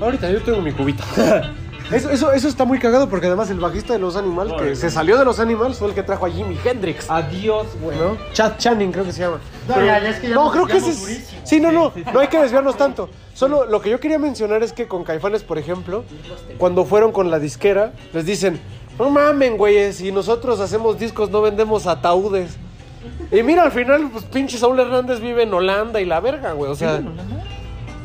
[0.00, 1.04] Ahorita yo tengo mi cubita.
[1.90, 4.90] Eso, eso, eso está muy cagado porque además el bajista de los Animals, que se
[4.92, 7.10] salió de los Animals, fue el que trajo a Jimi Hendrix.
[7.10, 7.98] Adiós, güey.
[7.98, 8.16] ¿no?
[8.32, 9.40] Chad Channing creo que se llama.
[9.66, 11.00] No, Pero- ya, ya es que ya no, nos creo que ese es...
[11.00, 11.40] durísimo.
[11.42, 13.10] Sí, no, no, no hay que desviarnos tanto.
[13.34, 16.04] Solo lo que yo quería mencionar es que con Caifanes, por ejemplo,
[16.58, 18.60] cuando fueron con la disquera, les dicen,
[18.96, 22.56] no mamen, güeyes, si nosotros hacemos discos no vendemos ataúdes.
[23.32, 26.70] Y mira, al final, pues pinche Saúl Hernández vive en Holanda y la verga, güey,
[26.70, 27.00] o sea...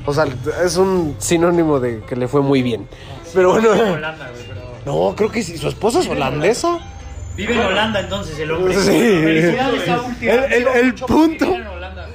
[0.08, 0.26] O sea,
[0.64, 2.88] es un sinónimo de que le fue muy bien.
[3.34, 3.70] Pero bueno...
[3.72, 4.62] Holanda, güey, pero-
[5.10, 5.58] No, creo que sí.
[5.58, 6.78] ¿Su esposa es holandesa?
[7.36, 8.76] Vive en Holanda entonces el hombre.
[8.76, 8.92] Sí.
[8.92, 12.08] Felicidades, Saúl, El- el- el punto- en Holanda.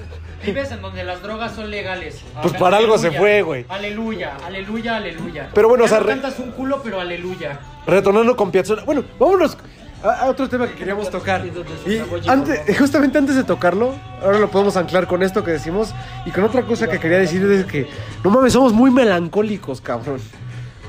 [0.47, 2.23] Vives en donde las drogas son legales.
[2.41, 3.67] Pues para algo se fue, güey.
[3.69, 5.51] Aleluya, aleluya, aleluya.
[5.53, 7.59] Pero bueno, Ya o sea, no re- cantas un culo, pero aleluya.
[7.87, 8.85] Retornando con Piazzolla.
[8.85, 9.59] Bueno, vámonos
[10.03, 11.45] a, a otro tema que queríamos tocar.
[11.87, 15.95] Y antes, justamente antes de tocarlo, ahora lo podemos anclar con esto que decimos
[16.27, 17.89] y con otra cosa que quería decir es que,
[18.25, 20.21] no mames, somos muy melancólicos, cabrón.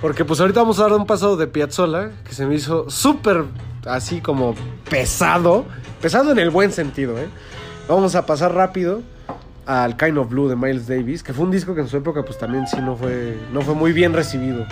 [0.02, 3.44] Porque pues ahorita vamos a dar un pasado de Piazzolla que se me hizo súper
[3.86, 4.56] así como
[4.90, 5.66] pesado.
[6.02, 7.28] Pesado en el buen sentido, ¿eh?
[7.88, 9.02] Vamos a pasar rápido
[9.66, 12.24] al Kind of Blue de Miles Davis, que fue un disco que en su época
[12.24, 14.66] pues también sí no fue, no fue muy bien recibido.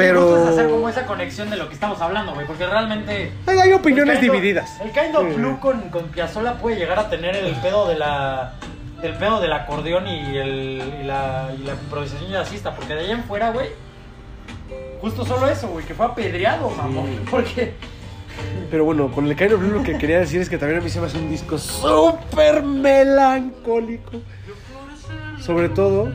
[0.00, 0.48] Pero...
[0.48, 3.32] Hacer como esa conexión de lo que estamos hablando, güey, porque realmente...
[3.46, 4.80] Hay, hay opiniones el kind of- divididas.
[4.80, 5.34] El Kind of Sí.
[5.36, 8.54] Blue con, con Piazzolla puede llegar a tener el pedo de la...
[9.02, 13.14] Del pedo del acordeón y, el, y, la, y la improvisación jazzista, porque de allá
[13.14, 13.68] en fuera, güey,
[15.00, 17.06] justo solo eso, güey, que fue apedreado, mamón.
[17.30, 17.72] Porque
[18.70, 20.84] Pero bueno, con el Kind of Blue lo que quería decir es que también a
[20.84, 24.20] mí se me hace un disco súper melancólico.
[25.40, 26.12] Sobre todo.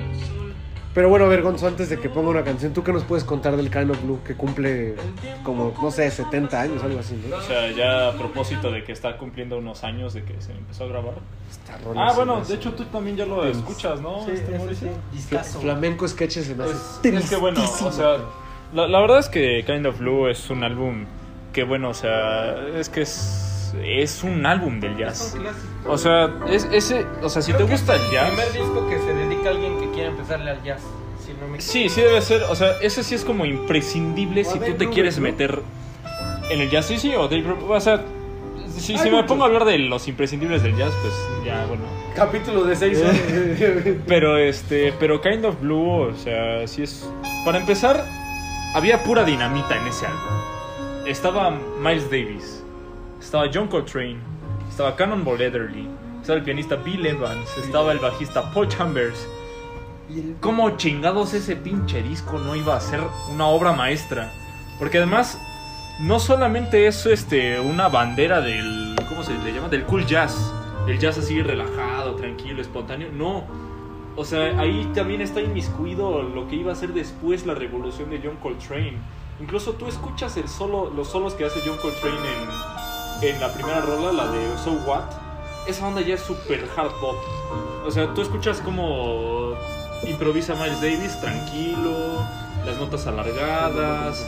[0.96, 3.26] Pero bueno, a ver, Gonzo, antes de que ponga una canción, ¿tú qué nos puedes
[3.26, 4.96] contar del Kind of Blue que cumple
[5.44, 7.36] como, no sé, 70 años, algo así, ¿no?
[7.36, 10.86] O sea, ya a propósito de que está cumpliendo unos años de que se empezó
[10.86, 11.16] a grabar.
[11.84, 14.26] Rola Ah, bueno, de hecho tú también ya lo escuchas, ¿no?
[14.26, 14.88] Este, Mauricio?
[15.12, 15.60] discazo.
[15.60, 18.18] Flamenco Sketches se me hace Pues, es que bueno, o sea,
[18.74, 21.04] la, la verdad es que Kind of Blue es un álbum
[21.52, 25.36] que bueno, o sea, es que es, es un álbum del jazz.
[25.88, 29.00] O sea, es ese, o sea, si te gusta el El jazz, primer disco que
[29.00, 30.82] se dedica a alguien que quiere empezarle al jazz.
[31.26, 34.60] Si no me sí, sí debe ser, o sea, ese sí es como imprescindible si
[34.60, 35.62] tú te quieres meter
[36.50, 38.04] en el jazz, sí, sí, o Dave Brubeck, o sea,
[38.78, 41.14] si, si me pongo a hablar de los imprescindibles del jazz, pues
[41.46, 41.84] ya, bueno.
[42.16, 43.04] Capítulo de 6
[44.08, 47.10] Pero este, pero Kind of Blue, o sea, sí es.
[47.44, 48.06] Para empezar,
[48.74, 51.06] había pura dinamita en ese álbum.
[51.06, 52.64] Estaba Miles Davis,
[53.26, 54.18] estaba John Coltrane,
[54.70, 55.90] estaba Cannonball Adderley,
[56.22, 59.28] estaba el pianista Bill Evans, estaba el bajista Paul Chambers.
[60.40, 63.00] ¿Cómo chingados ese pinche disco no iba a ser
[63.34, 64.32] una obra maestra?
[64.78, 65.42] Porque además,
[66.00, 68.96] no solamente es este, una bandera del.
[69.10, 69.70] ¿Cómo se le llama?
[69.70, 70.54] Del cool jazz.
[70.88, 73.10] El jazz así relajado, tranquilo, espontáneo.
[73.12, 73.44] No.
[74.16, 78.22] O sea, ahí también está inmiscuido lo que iba a ser después la revolución de
[78.24, 79.00] John Coltrane.
[79.42, 82.75] Incluso tú escuchas el solo, los solos que hace John Coltrane en,
[83.22, 85.04] en la primera rola, la de So What.
[85.68, 87.16] Esa onda ya es super hard pop.
[87.86, 89.54] O sea, tú escuchas como
[90.08, 91.92] improvisa Miles Davis tranquilo,
[92.66, 94.28] las notas alargadas,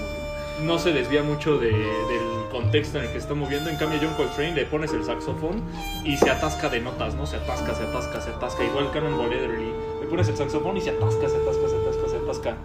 [0.63, 3.69] no se desvía mucho de- del contexto en el que está moviendo.
[3.69, 5.61] En cambio, John Coltrane le pones el saxofón
[6.03, 7.27] y se atasca de notas, ¿no?
[7.27, 8.63] Se atasca, se atasca, se atasca.
[8.63, 9.71] Igual Cannonball Adderley.
[10.01, 12.55] Le pones el saxofón y se atasca, se atasca, se atasca, se atasca.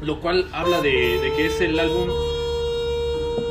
[0.00, 2.08] Lo cual habla de, de que es el álbum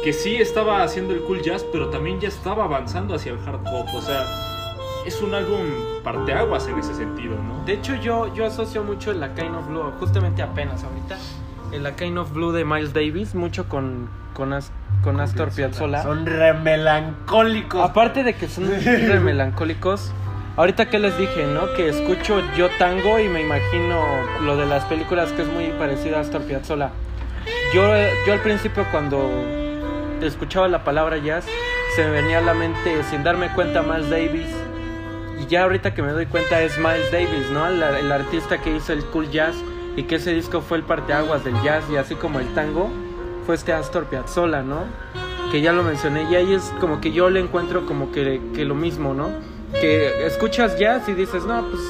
[0.04, 3.64] que sí estaba haciendo el cool jazz, pero también ya estaba avanzando hacia el hard
[3.64, 3.88] pop.
[3.96, 4.26] O sea,
[5.06, 5.60] es un álbum
[6.04, 7.64] parteaguas en ese sentido, ¿no?
[7.66, 11.18] De hecho, yo, yo asocio mucho la Kind of Blue, justamente apenas ahorita,
[11.72, 14.72] el La Kind of Blue de Miles Davis, mucho con, con, As-
[15.04, 16.04] con Astor Piazzolla.
[16.04, 17.82] Son re melancólicos.
[17.88, 20.12] Aparte de que son re melancólicos,
[20.58, 21.72] ahorita que les dije, ¿no?
[21.76, 24.04] Que escucho yo tango y me imagino
[24.44, 26.92] lo de las películas que es muy parecido a Astor Piazzolla.
[27.74, 27.90] Yo,
[28.28, 29.30] yo al principio cuando
[30.22, 31.46] escuchaba la palabra jazz,
[31.96, 34.48] se me venía a la mente, sin darme cuenta, Miles Davis.
[35.40, 37.68] Y ya ahorita que me doy cuenta es Miles Davis, ¿no?
[37.68, 39.56] El, el artista que hizo el cool jazz
[39.96, 42.90] y que ese disco fue el parteaguas del jazz y así como el tango,
[43.46, 44.84] fue este Astor Piazzolla, ¿no?
[45.52, 48.64] Que ya lo mencioné y ahí es como que yo le encuentro como que, que
[48.64, 49.30] lo mismo, ¿no?
[49.74, 51.82] Que escuchas jazz y dices, no, pues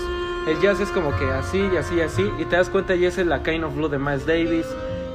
[0.47, 3.05] el jazz es como que así y así y así y te das cuenta y
[3.05, 4.65] es La Kind of Blue de Miles Davis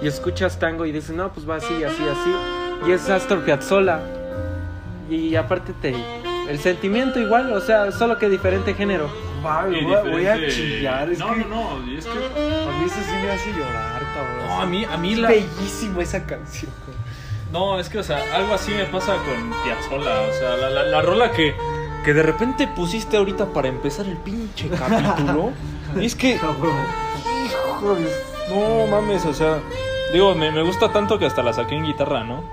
[0.00, 2.55] y escuchas tango y dices, no, pues va así, así, así
[2.86, 4.00] y es Astor Piazzolla
[5.08, 5.94] y aparte te...
[6.48, 9.08] El sentimiento igual, o sea, solo que diferente género.
[9.70, 11.10] Y voy, a- voy a diferente- chillar.
[11.10, 12.10] Es no, que no, no, y es que.
[12.12, 14.46] a mí eso sí me hace llorar, cabrón.
[14.48, 15.28] No, a mí, a mí Es la.
[15.28, 16.70] bellísimo esa canción.
[17.52, 20.20] No, es que, o sea, algo así me pasa con Piazzolla.
[20.22, 21.54] O sea, la, la, la rola que,
[22.04, 25.50] que de repente pusiste ahorita para empezar el pinche capítulo.
[26.00, 26.34] y es que.
[26.36, 28.10] Hijo de-
[28.50, 29.58] No mames, o sea.
[30.12, 32.44] Digo, me, me gusta tanto que hasta la saqué en guitarra, ¿no?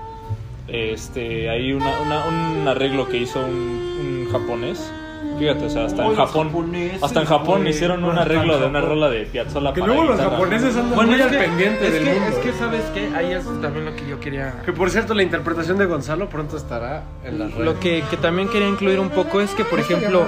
[0.68, 4.90] Este, hay una, una- un arreglo que hizo un, un japonés.
[5.38, 6.50] Fíjate, o sea, hasta en Oh, Japón.
[7.02, 7.70] Hasta en Japón güey.
[7.70, 11.20] hicieron un arreglo de una rola de Piazzolla Que luego los japoneses andan Bueno, muy
[11.20, 12.26] es al que, pendiente es del que, mundo.
[12.28, 13.08] es que, ¿sabes qué?
[13.16, 14.62] Ahí es también lo que yo quería...
[14.64, 17.64] Que por cierto, la interpretación de Gonzalo pronto estará en las redes.
[17.64, 20.24] Lo que, que también quería incluir un poco es que, por ejemplo,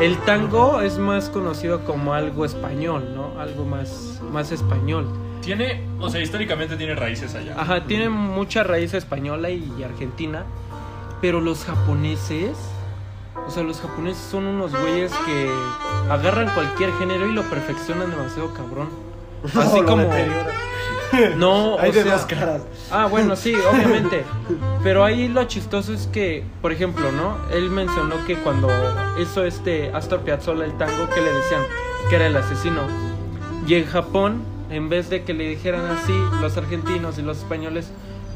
[0.00, 3.40] el tango es más conocido como algo español, ¿no?
[3.40, 5.08] Algo más, más español.
[5.40, 7.54] Tiene, o sea, históricamente tiene raíces allá.
[7.58, 10.44] Ajá, tiene mucha raíz española y, y argentina,
[11.20, 12.56] pero los japoneses,
[13.46, 15.50] o sea, los japoneses son unos güeyes que
[16.10, 18.88] agarran cualquier género y lo perfeccionan demasiado cabrón.
[19.54, 20.10] Así como...
[21.36, 22.62] No, Hay o de sea- dos caras.
[22.90, 24.24] Ah, bueno, sí, obviamente.
[24.82, 27.36] Pero ahí lo chistoso es que, por ejemplo, ¿no?
[27.52, 28.68] Él mencionó que cuando
[29.20, 31.62] hizo este Astor Piazzolla el tango, que le decían
[32.08, 32.82] que era el asesino.
[33.66, 37.90] Y en Japón, en vez de que le dijeran así, los argentinos y los españoles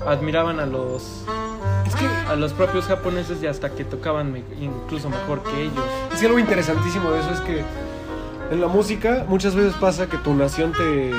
[0.07, 1.25] admiraban a los
[1.87, 5.85] Es que a los propios japoneses y hasta que tocaban me- incluso mejor que ellos.
[6.13, 7.63] Es que algo interesantísimo de eso es que
[8.51, 11.11] en la música muchas veces pasa que tu nación te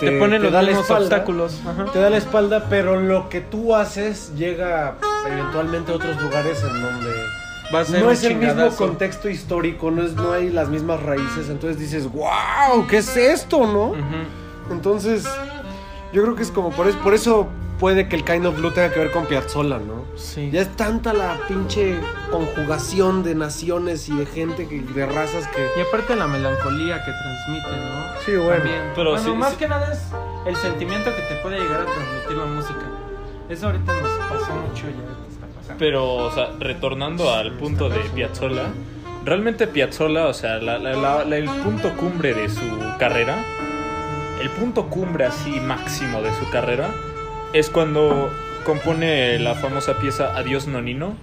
[0.00, 1.60] Te, ponen los da la mismos espalda, obstáculos.
[1.66, 1.84] Ajá.
[1.92, 6.82] te da la espalda, pero lo que tú haces llega eventualmente a otros lugares en
[6.82, 7.10] donde
[7.74, 11.02] Va a ser no es el mismo contexto histórico, no es no hay las mismas
[11.02, 13.94] raíces, entonces dices, "Wow, ¿qué es esto, no?"
[14.70, 15.24] Entonces,
[16.12, 17.48] yo creo que es como por eso, por eso
[17.78, 20.04] puede que el Kind of Blue tenga que ver con Piazzolla, ¿no?
[20.16, 20.50] Sí.
[20.52, 21.98] Ya es tanta la pinche
[22.30, 27.10] conjugación de naciones y de gente que de razas que Y aparte la melancolía que
[27.10, 28.04] transmite, ¿no?
[28.24, 28.56] Sí, bueno.
[28.62, 28.82] También.
[28.94, 30.00] Pero bueno, sí- más sí- que nada es
[30.46, 32.82] el sentimiento que te puede llegar a transmitir la música.
[33.48, 35.78] Eso ahorita nos pasa mucho y ahorita está pasando.
[35.78, 38.64] Pero, o sea, retornando al punto de Piazzolla,
[39.24, 42.62] realmente Piazzolla, o sea, la- la- la- la- el punto cumbre de su
[42.98, 43.36] carrera,
[44.40, 46.88] el punto cumbre así máximo de su carrera,
[47.54, 48.30] es cuando
[48.64, 51.16] compone la famosa pieza Adiós Nonino.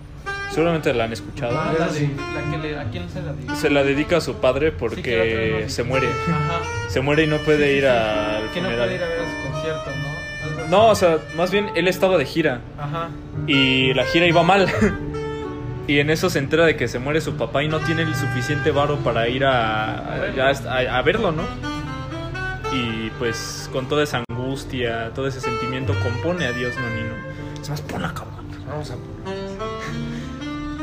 [0.51, 1.57] Seguramente la han escuchado.
[1.57, 2.11] Ah, Eso la de- sí.
[2.35, 3.55] la que le- ¿A quién se la dice?
[3.55, 6.07] Se la dedica a su padre porque se muere.
[6.07, 6.59] Ajá.
[6.89, 7.87] Se muere y no puede Sí, sí, ir sí.
[7.87, 8.77] al Que no funeral.
[8.89, 10.67] puede ir a ver a su concierto, ¿no?
[10.67, 13.09] No, o sea, más bien él estaba de gira Ajá.
[13.47, 14.67] y la gira iba mal.
[15.87, 18.15] Y en eso se entera de que se muere su papá y no tiene el
[18.15, 21.43] suficiente varo para ir a, a- a verlo, ¿no?
[22.71, 27.13] Y pues con toda esa angustia, todo ese sentimiento compone a Dios Nonino.
[27.61, 28.45] Es más, ponla cabrón.
[28.67, 28.95] Vamos a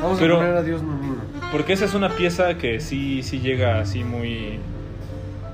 [0.01, 1.17] Vamos Pero- a poner a Dios Nonino.
[1.53, 4.59] Porque esa es una pieza que sí, sí llega así muy.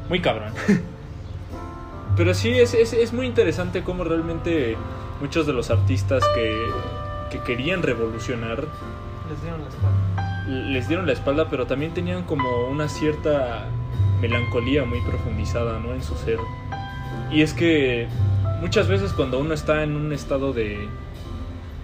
[0.09, 0.53] Muy cabrón.
[2.17, 4.77] Pero sí, es, es, es muy interesante cómo realmente
[5.21, 6.67] muchos de los artistas que,
[7.33, 8.65] que querían revolucionar
[9.29, 10.71] Les dieron la espalda.
[10.71, 13.67] les dieron la espalda, pero también tenían como una cierta
[14.21, 15.93] melancolía muy profundizada, ¿no?
[15.93, 16.39] En su ser.
[17.31, 18.07] Y es que
[18.61, 20.89] muchas veces cuando uno está en un estado de,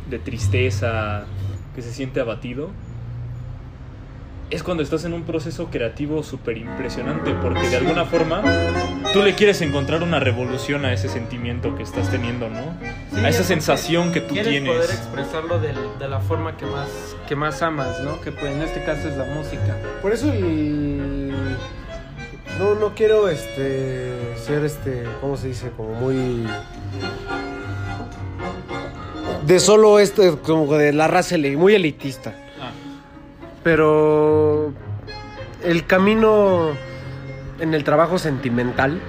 [0.08, 1.24] de tristeza,
[1.74, 2.70] que se siente abatido,
[4.50, 8.42] es cuando estás en un proceso creativo súper impresionante, porque de alguna forma
[9.12, 12.60] tú le quieres encontrar una revolución a ese sentimiento que estás teniendo, ¿no?
[13.12, 14.72] Sí, a esa es sensación que tú quieres tienes.
[14.74, 16.88] poder expresarlo del- de, la forma que más,
[17.28, 18.20] que más amas, ¿no?
[18.22, 19.76] Que pues, en este caso es la música.
[20.02, 21.29] Por eso el...
[22.60, 25.70] No, no quiero este ser este, ¿cómo se dice?
[25.74, 26.46] Como muy
[29.46, 32.34] de solo este como de la raza muy elitista.
[32.60, 32.70] Ah.
[33.62, 34.74] Pero
[35.64, 36.72] el camino
[37.60, 39.00] en el trabajo sentimental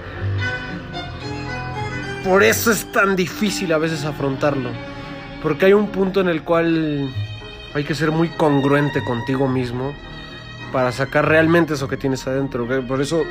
[2.24, 4.70] por eso es tan difícil a veces afrontarlo.
[5.44, 7.14] Porque hay un punto en el cual
[7.74, 9.94] hay que ser muy congruente contigo mismo
[10.72, 12.68] para sacar realmente eso que tienes adentro.
[12.88, 13.22] Por eso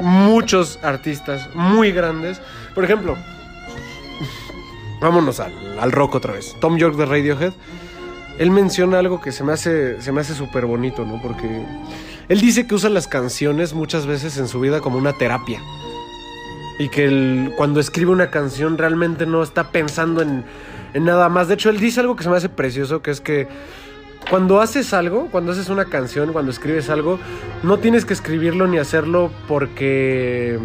[0.00, 2.40] muchos artistas muy grandes,
[2.74, 3.16] por ejemplo,
[5.00, 6.56] vámonos al, al rock otra vez.
[6.60, 7.52] Tom York de Radiohead,
[8.38, 11.20] él menciona algo que se me hace se súper bonito, ¿no?
[11.22, 11.64] Porque
[12.28, 15.60] él dice que usa las canciones muchas veces en su vida como una terapia.
[16.78, 20.44] Y que cuando escribe una canción realmente no está pensando en,
[20.92, 21.48] en nada más.
[21.48, 23.48] De hecho, él dice algo que se me hace precioso, que es que
[24.28, 27.18] cuando haces algo, cuando haces una canción, cuando escribes algo,
[27.62, 30.58] no tienes que escribirlo ni hacerlo porque...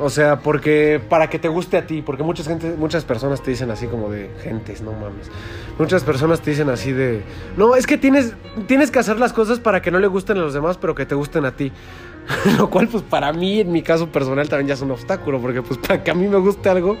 [0.00, 3.52] O sea, porque para que te guste a ti, porque muchas gente, muchas personas te
[3.52, 5.30] dicen así como de gentes, no mames.
[5.78, 7.22] Muchas personas te dicen así de,
[7.56, 8.34] no, es que tienes
[8.66, 11.06] tienes que hacer las cosas para que no le gusten a los demás, pero que
[11.06, 11.70] te gusten a ti.
[12.58, 15.62] Lo cual pues para mí en mi caso personal también ya es un obstáculo, porque
[15.62, 16.96] pues para que a mí me guste algo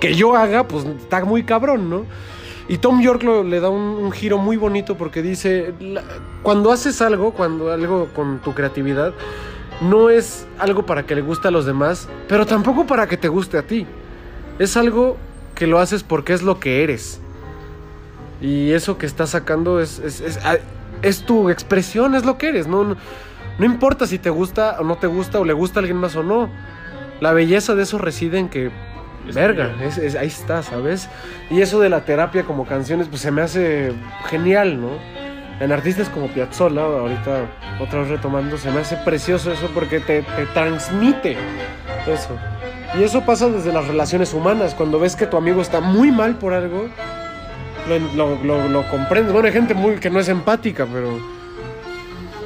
[0.00, 2.06] que yo haga, pues está muy cabrón, ¿no?
[2.68, 5.72] Y Tom York lo- le da un, giro muy bonito porque dice,
[6.42, 9.14] cuando haces algo, cuando algo con tu creatividad,
[9.80, 13.28] no es algo para que le guste a los demás, pero tampoco para que te
[13.28, 13.86] guste a ti.
[14.58, 15.16] Es algo
[15.54, 17.20] que lo haces porque es lo que eres.
[18.40, 20.00] Y eso que estás sacando es,
[21.26, 22.66] tu expresión, es lo que eres.
[22.66, 25.96] No, no, importa si te gusta o no te gusta o le gusta a alguien
[25.98, 26.50] más o no.
[27.20, 28.70] La belleza de eso reside en que,
[29.34, 29.84] verga, tuyo.
[29.88, 31.08] es- es- ahí está, ¿sabes?
[31.50, 33.92] Y eso de la terapia como canciones, pues se me hace
[34.28, 34.90] genial, ¿no?
[35.60, 37.46] En artistas como Piazzolla, ahorita
[37.80, 41.36] otra vez retomando, se me hace precioso eso porque te, te transmite
[42.06, 42.36] eso.
[42.98, 46.36] Y eso pasa desde las relaciones humanas, cuando ves que tu amigo está muy mal
[46.36, 46.88] por algo,
[48.16, 49.32] lo- lo comprendes.
[49.32, 51.18] Bueno, hay gente muy que no es empática, pero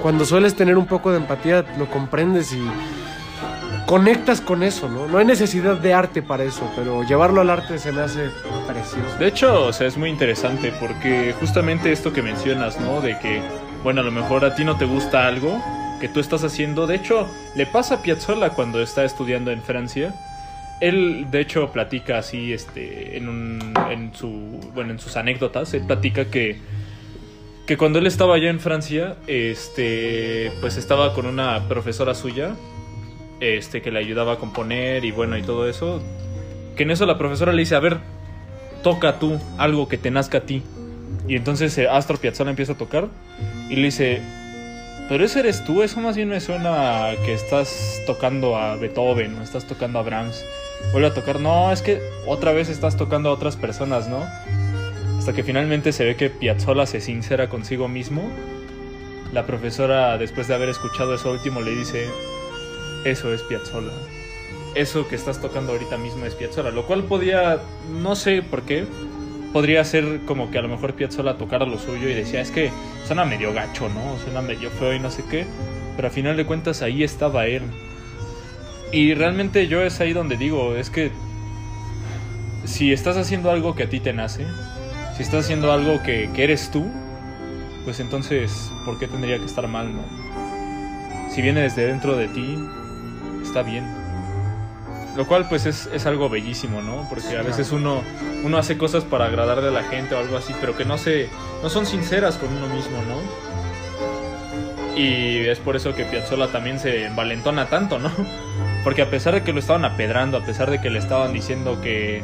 [0.01, 2.63] cuando sueles tener un poco de empatía, lo comprendes y
[3.87, 5.07] conectas con eso, ¿no?
[5.07, 8.31] No hay necesidad de arte para eso, pero llevarlo al arte se me hace
[8.67, 9.17] precioso.
[9.19, 13.01] De hecho, o sea, es muy interesante porque justamente esto que mencionas, ¿no?
[13.01, 13.43] De que,
[13.83, 15.61] bueno, a lo mejor a ti no te gusta algo
[16.01, 16.87] que tú estás haciendo.
[16.87, 20.15] De hecho, le pasa a Piazzolla cuando está estudiando en Francia.
[20.81, 24.29] Él, de hecho, platica así, este, en, un, en su,
[24.75, 26.59] bueno, en sus anécdotas, él platica que,
[27.67, 32.57] que cuando él estaba allá en Francia, este, pues estaba con una profesora suya,
[33.43, 36.01] este, que le ayudaba a componer y bueno, y todo eso.
[36.77, 37.99] Que en eso la profesora le dice, a ver,
[38.83, 40.63] toca tú algo que te nazca a ti.
[41.27, 43.09] Y entonces eh, Astor Piazzolla empieza a tocar
[43.69, 44.21] y le dice,
[45.09, 49.43] pero ese eres tú, eso más bien me suena que estás tocando a Beethoven o
[49.43, 50.45] estás tocando a Brahms.
[50.93, 54.25] Vuelve a tocar, no, es que otra vez estás tocando a otras personas, ¿no?
[55.19, 58.23] Hasta que finalmente se ve que Piazzolla se sincera consigo mismo.
[59.33, 62.09] La profesora, después de haber escuchado eso último, le dice,
[63.05, 63.93] eso es Piazzolla
[64.75, 67.61] eso que estás tocando ahorita mismo es Piazzolla, lo cual podía,
[68.03, 68.87] no sé por qué,
[69.53, 72.71] podría ser como que a lo mejor Piazzolla tocara lo suyo y decía, es que
[73.07, 74.19] suena medio gacho, ¿no?
[74.19, 75.45] Suena medio feo y no sé qué,
[75.97, 77.63] pero a final de cuentas ahí estaba él.
[78.93, 81.11] Y realmente yo es ahí donde digo, es que
[82.65, 84.47] si estás haciendo algo que a ti te nace,
[85.17, 86.87] si estás haciendo algo que, que eres tú,
[87.85, 90.03] pues entonces, ¿por qué tendría que estar mal, no?
[91.31, 92.57] Si viene desde dentro de ti,
[93.43, 93.85] está bien.
[95.17, 97.07] Lo cual pues es, es algo bellísimo, ¿no?
[97.09, 98.03] Porque a veces uno,
[98.45, 101.29] uno hace cosas para agradarle a la gente o algo así, pero que no se,
[101.63, 103.21] no son sinceras con uno mismo, ¿no?
[104.97, 108.11] Y es por eso que Piazzolla también se envalentona tanto, ¿no?
[108.85, 111.81] Porque a pesar de que lo estaban apedrando, a pesar de que le estaban diciendo
[111.83, 112.23] que,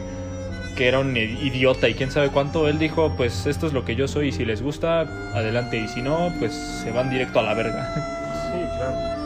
[0.76, 3.96] que era un idiota y quién sabe cuánto, él dijo, pues esto es lo que
[3.96, 5.00] yo soy y si les gusta,
[5.34, 8.14] adelante, y si no, pues se van directo a la verga.
[8.48, 9.17] Sí, claro.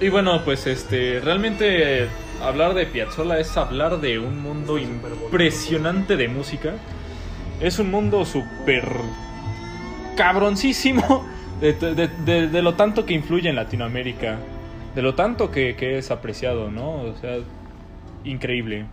[0.00, 2.08] Y bueno, pues este, realmente eh,
[2.42, 6.74] hablar de Piazzolla es hablar de un mundo impresionante de música.
[7.60, 8.84] Es un mundo súper
[10.16, 11.26] cabroncísimo
[11.60, 14.38] de, de- de- de lo tanto que influye en Latinoamérica,
[14.94, 16.90] de lo tanto que, que es apreciado, ¿no?
[17.02, 17.38] O sea,
[18.24, 18.86] increíble.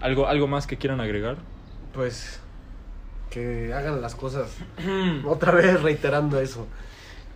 [0.00, 1.36] ¿Algo, ¿Algo más que quieran agregar?
[1.92, 2.40] Pues
[3.30, 4.56] que hagan las cosas.
[5.26, 6.66] Otra vez reiterando eso.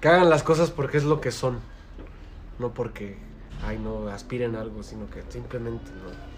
[0.01, 1.59] Que hagan las cosas porque es lo que son.
[2.59, 3.17] No porque,
[3.67, 6.33] ay, no, aspiren a algo, sino que simplemente no.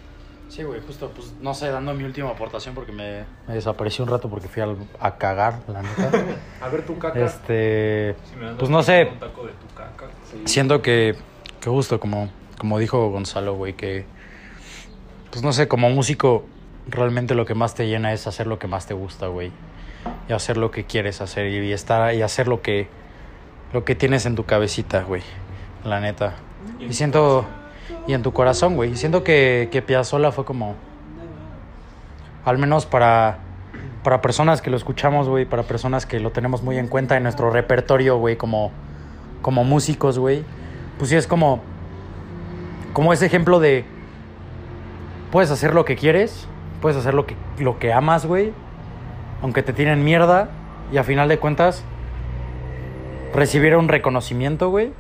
[0.49, 4.09] Sí, güey, justo, pues, no sé, dando mi última aportación porque me, me desaparecí un
[4.09, 6.11] rato porque fui al- a cagar, la neta.
[6.61, 7.19] A ver tu caca.
[7.25, 10.07] este, Si me das pues no sé, Un taco de tu caca.
[10.45, 11.17] siento que,
[11.61, 14.05] que justo como, como dijo Gonzalo, güey, que,
[15.31, 16.45] pues no sé, como músico,
[16.89, 19.51] realmente lo que más te llena es hacer lo que más te gusta, güey.
[20.29, 22.87] Y hacer lo que quieres hacer y, estar y hacer lo que,
[23.73, 25.23] lo que tienes en tu cabecita, güey.
[25.85, 26.35] La neta.
[26.79, 27.45] Y Y en siento,
[28.07, 28.93] y en tu corazón, güey.
[28.93, 30.75] Y siento que, que Piazzolla fue como,
[32.45, 33.39] al menos para,
[34.03, 37.23] para personas que lo escuchamos, güey, para personas que lo tenemos muy en cuenta en
[37.23, 38.73] nuestro repertorio, güey, como,
[39.43, 40.45] como músicos, güey.
[40.99, 41.61] Pues sí es como,
[42.93, 43.85] como ese ejemplo de,
[45.31, 46.47] puedes hacer lo que quieres,
[46.81, 48.53] puedes hacer lo que, lo que amas, güey,
[49.43, 50.49] aunque te tienen mierda,
[50.93, 51.83] y a final de cuentas,
[53.35, 54.93] recibir un reconocimiento, güey,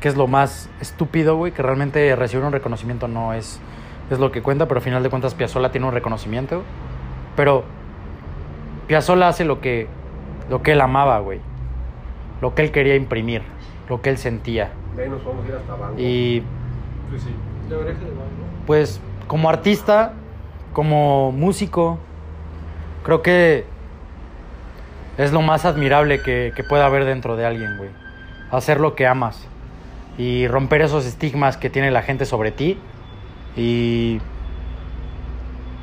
[0.00, 3.60] que es lo más estúpido, güey, que realmente recibir un reconocimiento no es,
[4.10, 6.62] es lo que cuenta, pero al final de cuentas Piazzolla tiene un reconocimiento.
[7.34, 7.64] Pero
[8.86, 9.88] Piazzolla hace lo que,
[10.50, 11.40] lo que él amaba, güey.
[12.40, 13.42] Lo que él quería imprimir,
[13.88, 14.70] lo que él sentía.
[14.94, 15.98] De ahí nos vamos a ir hasta Bango.
[15.98, 16.42] Y
[17.10, 17.34] Pues sí.
[18.66, 20.12] pues como artista,
[20.72, 21.98] como músico,
[23.02, 23.64] creo que
[25.16, 27.90] es lo más admirable que, que pueda haber dentro de alguien, güey.
[28.50, 29.48] Hacer lo que amas
[30.18, 32.78] y romper esos estigmas que tiene la gente sobre ti
[33.56, 34.20] y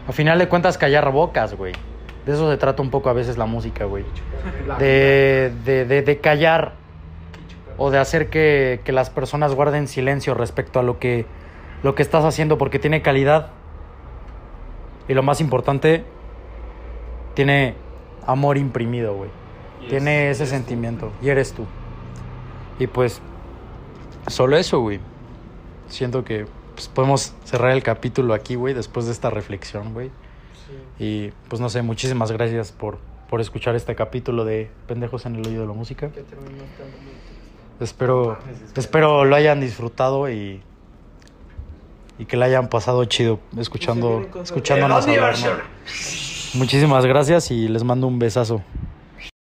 [0.08, 1.74] a final de cuentas callar bocas, güey.
[2.26, 4.06] De eso se trata un poco a veces la música, güey.
[4.80, 6.74] De, de, de, de callar
[7.78, 11.26] o de hacer que, que las personas guarden silencio respecto a lo que,
[11.84, 13.48] lo que estás haciendo porque tiene calidad.
[15.08, 16.06] Y lo más importante,
[17.34, 17.76] tiene
[18.26, 19.30] amor imprimido, güey.
[19.90, 20.58] Tiene es- ese tú.
[20.58, 21.12] sentimiento.
[21.22, 21.66] Y eres tú.
[22.80, 23.22] Y pues,
[24.28, 25.00] solo eso, güey.
[25.88, 26.46] Siento que
[26.76, 30.12] pues, podemos cerrar el capítulo aquí, güey, después de esta reflexión, güey.
[31.00, 32.98] Y pues no sé, muchísimas gracias por,
[33.30, 36.10] por escuchar este capítulo de Pendejos en el Oído de la Música.
[37.80, 38.38] Espero,
[38.76, 40.62] espero lo hayan disfrutado y,
[42.18, 46.60] y que la hayan pasado chido escuchando, escuchándonos hablar, ¿no?
[46.60, 48.62] Muchísimas gracias y les mando un besazo.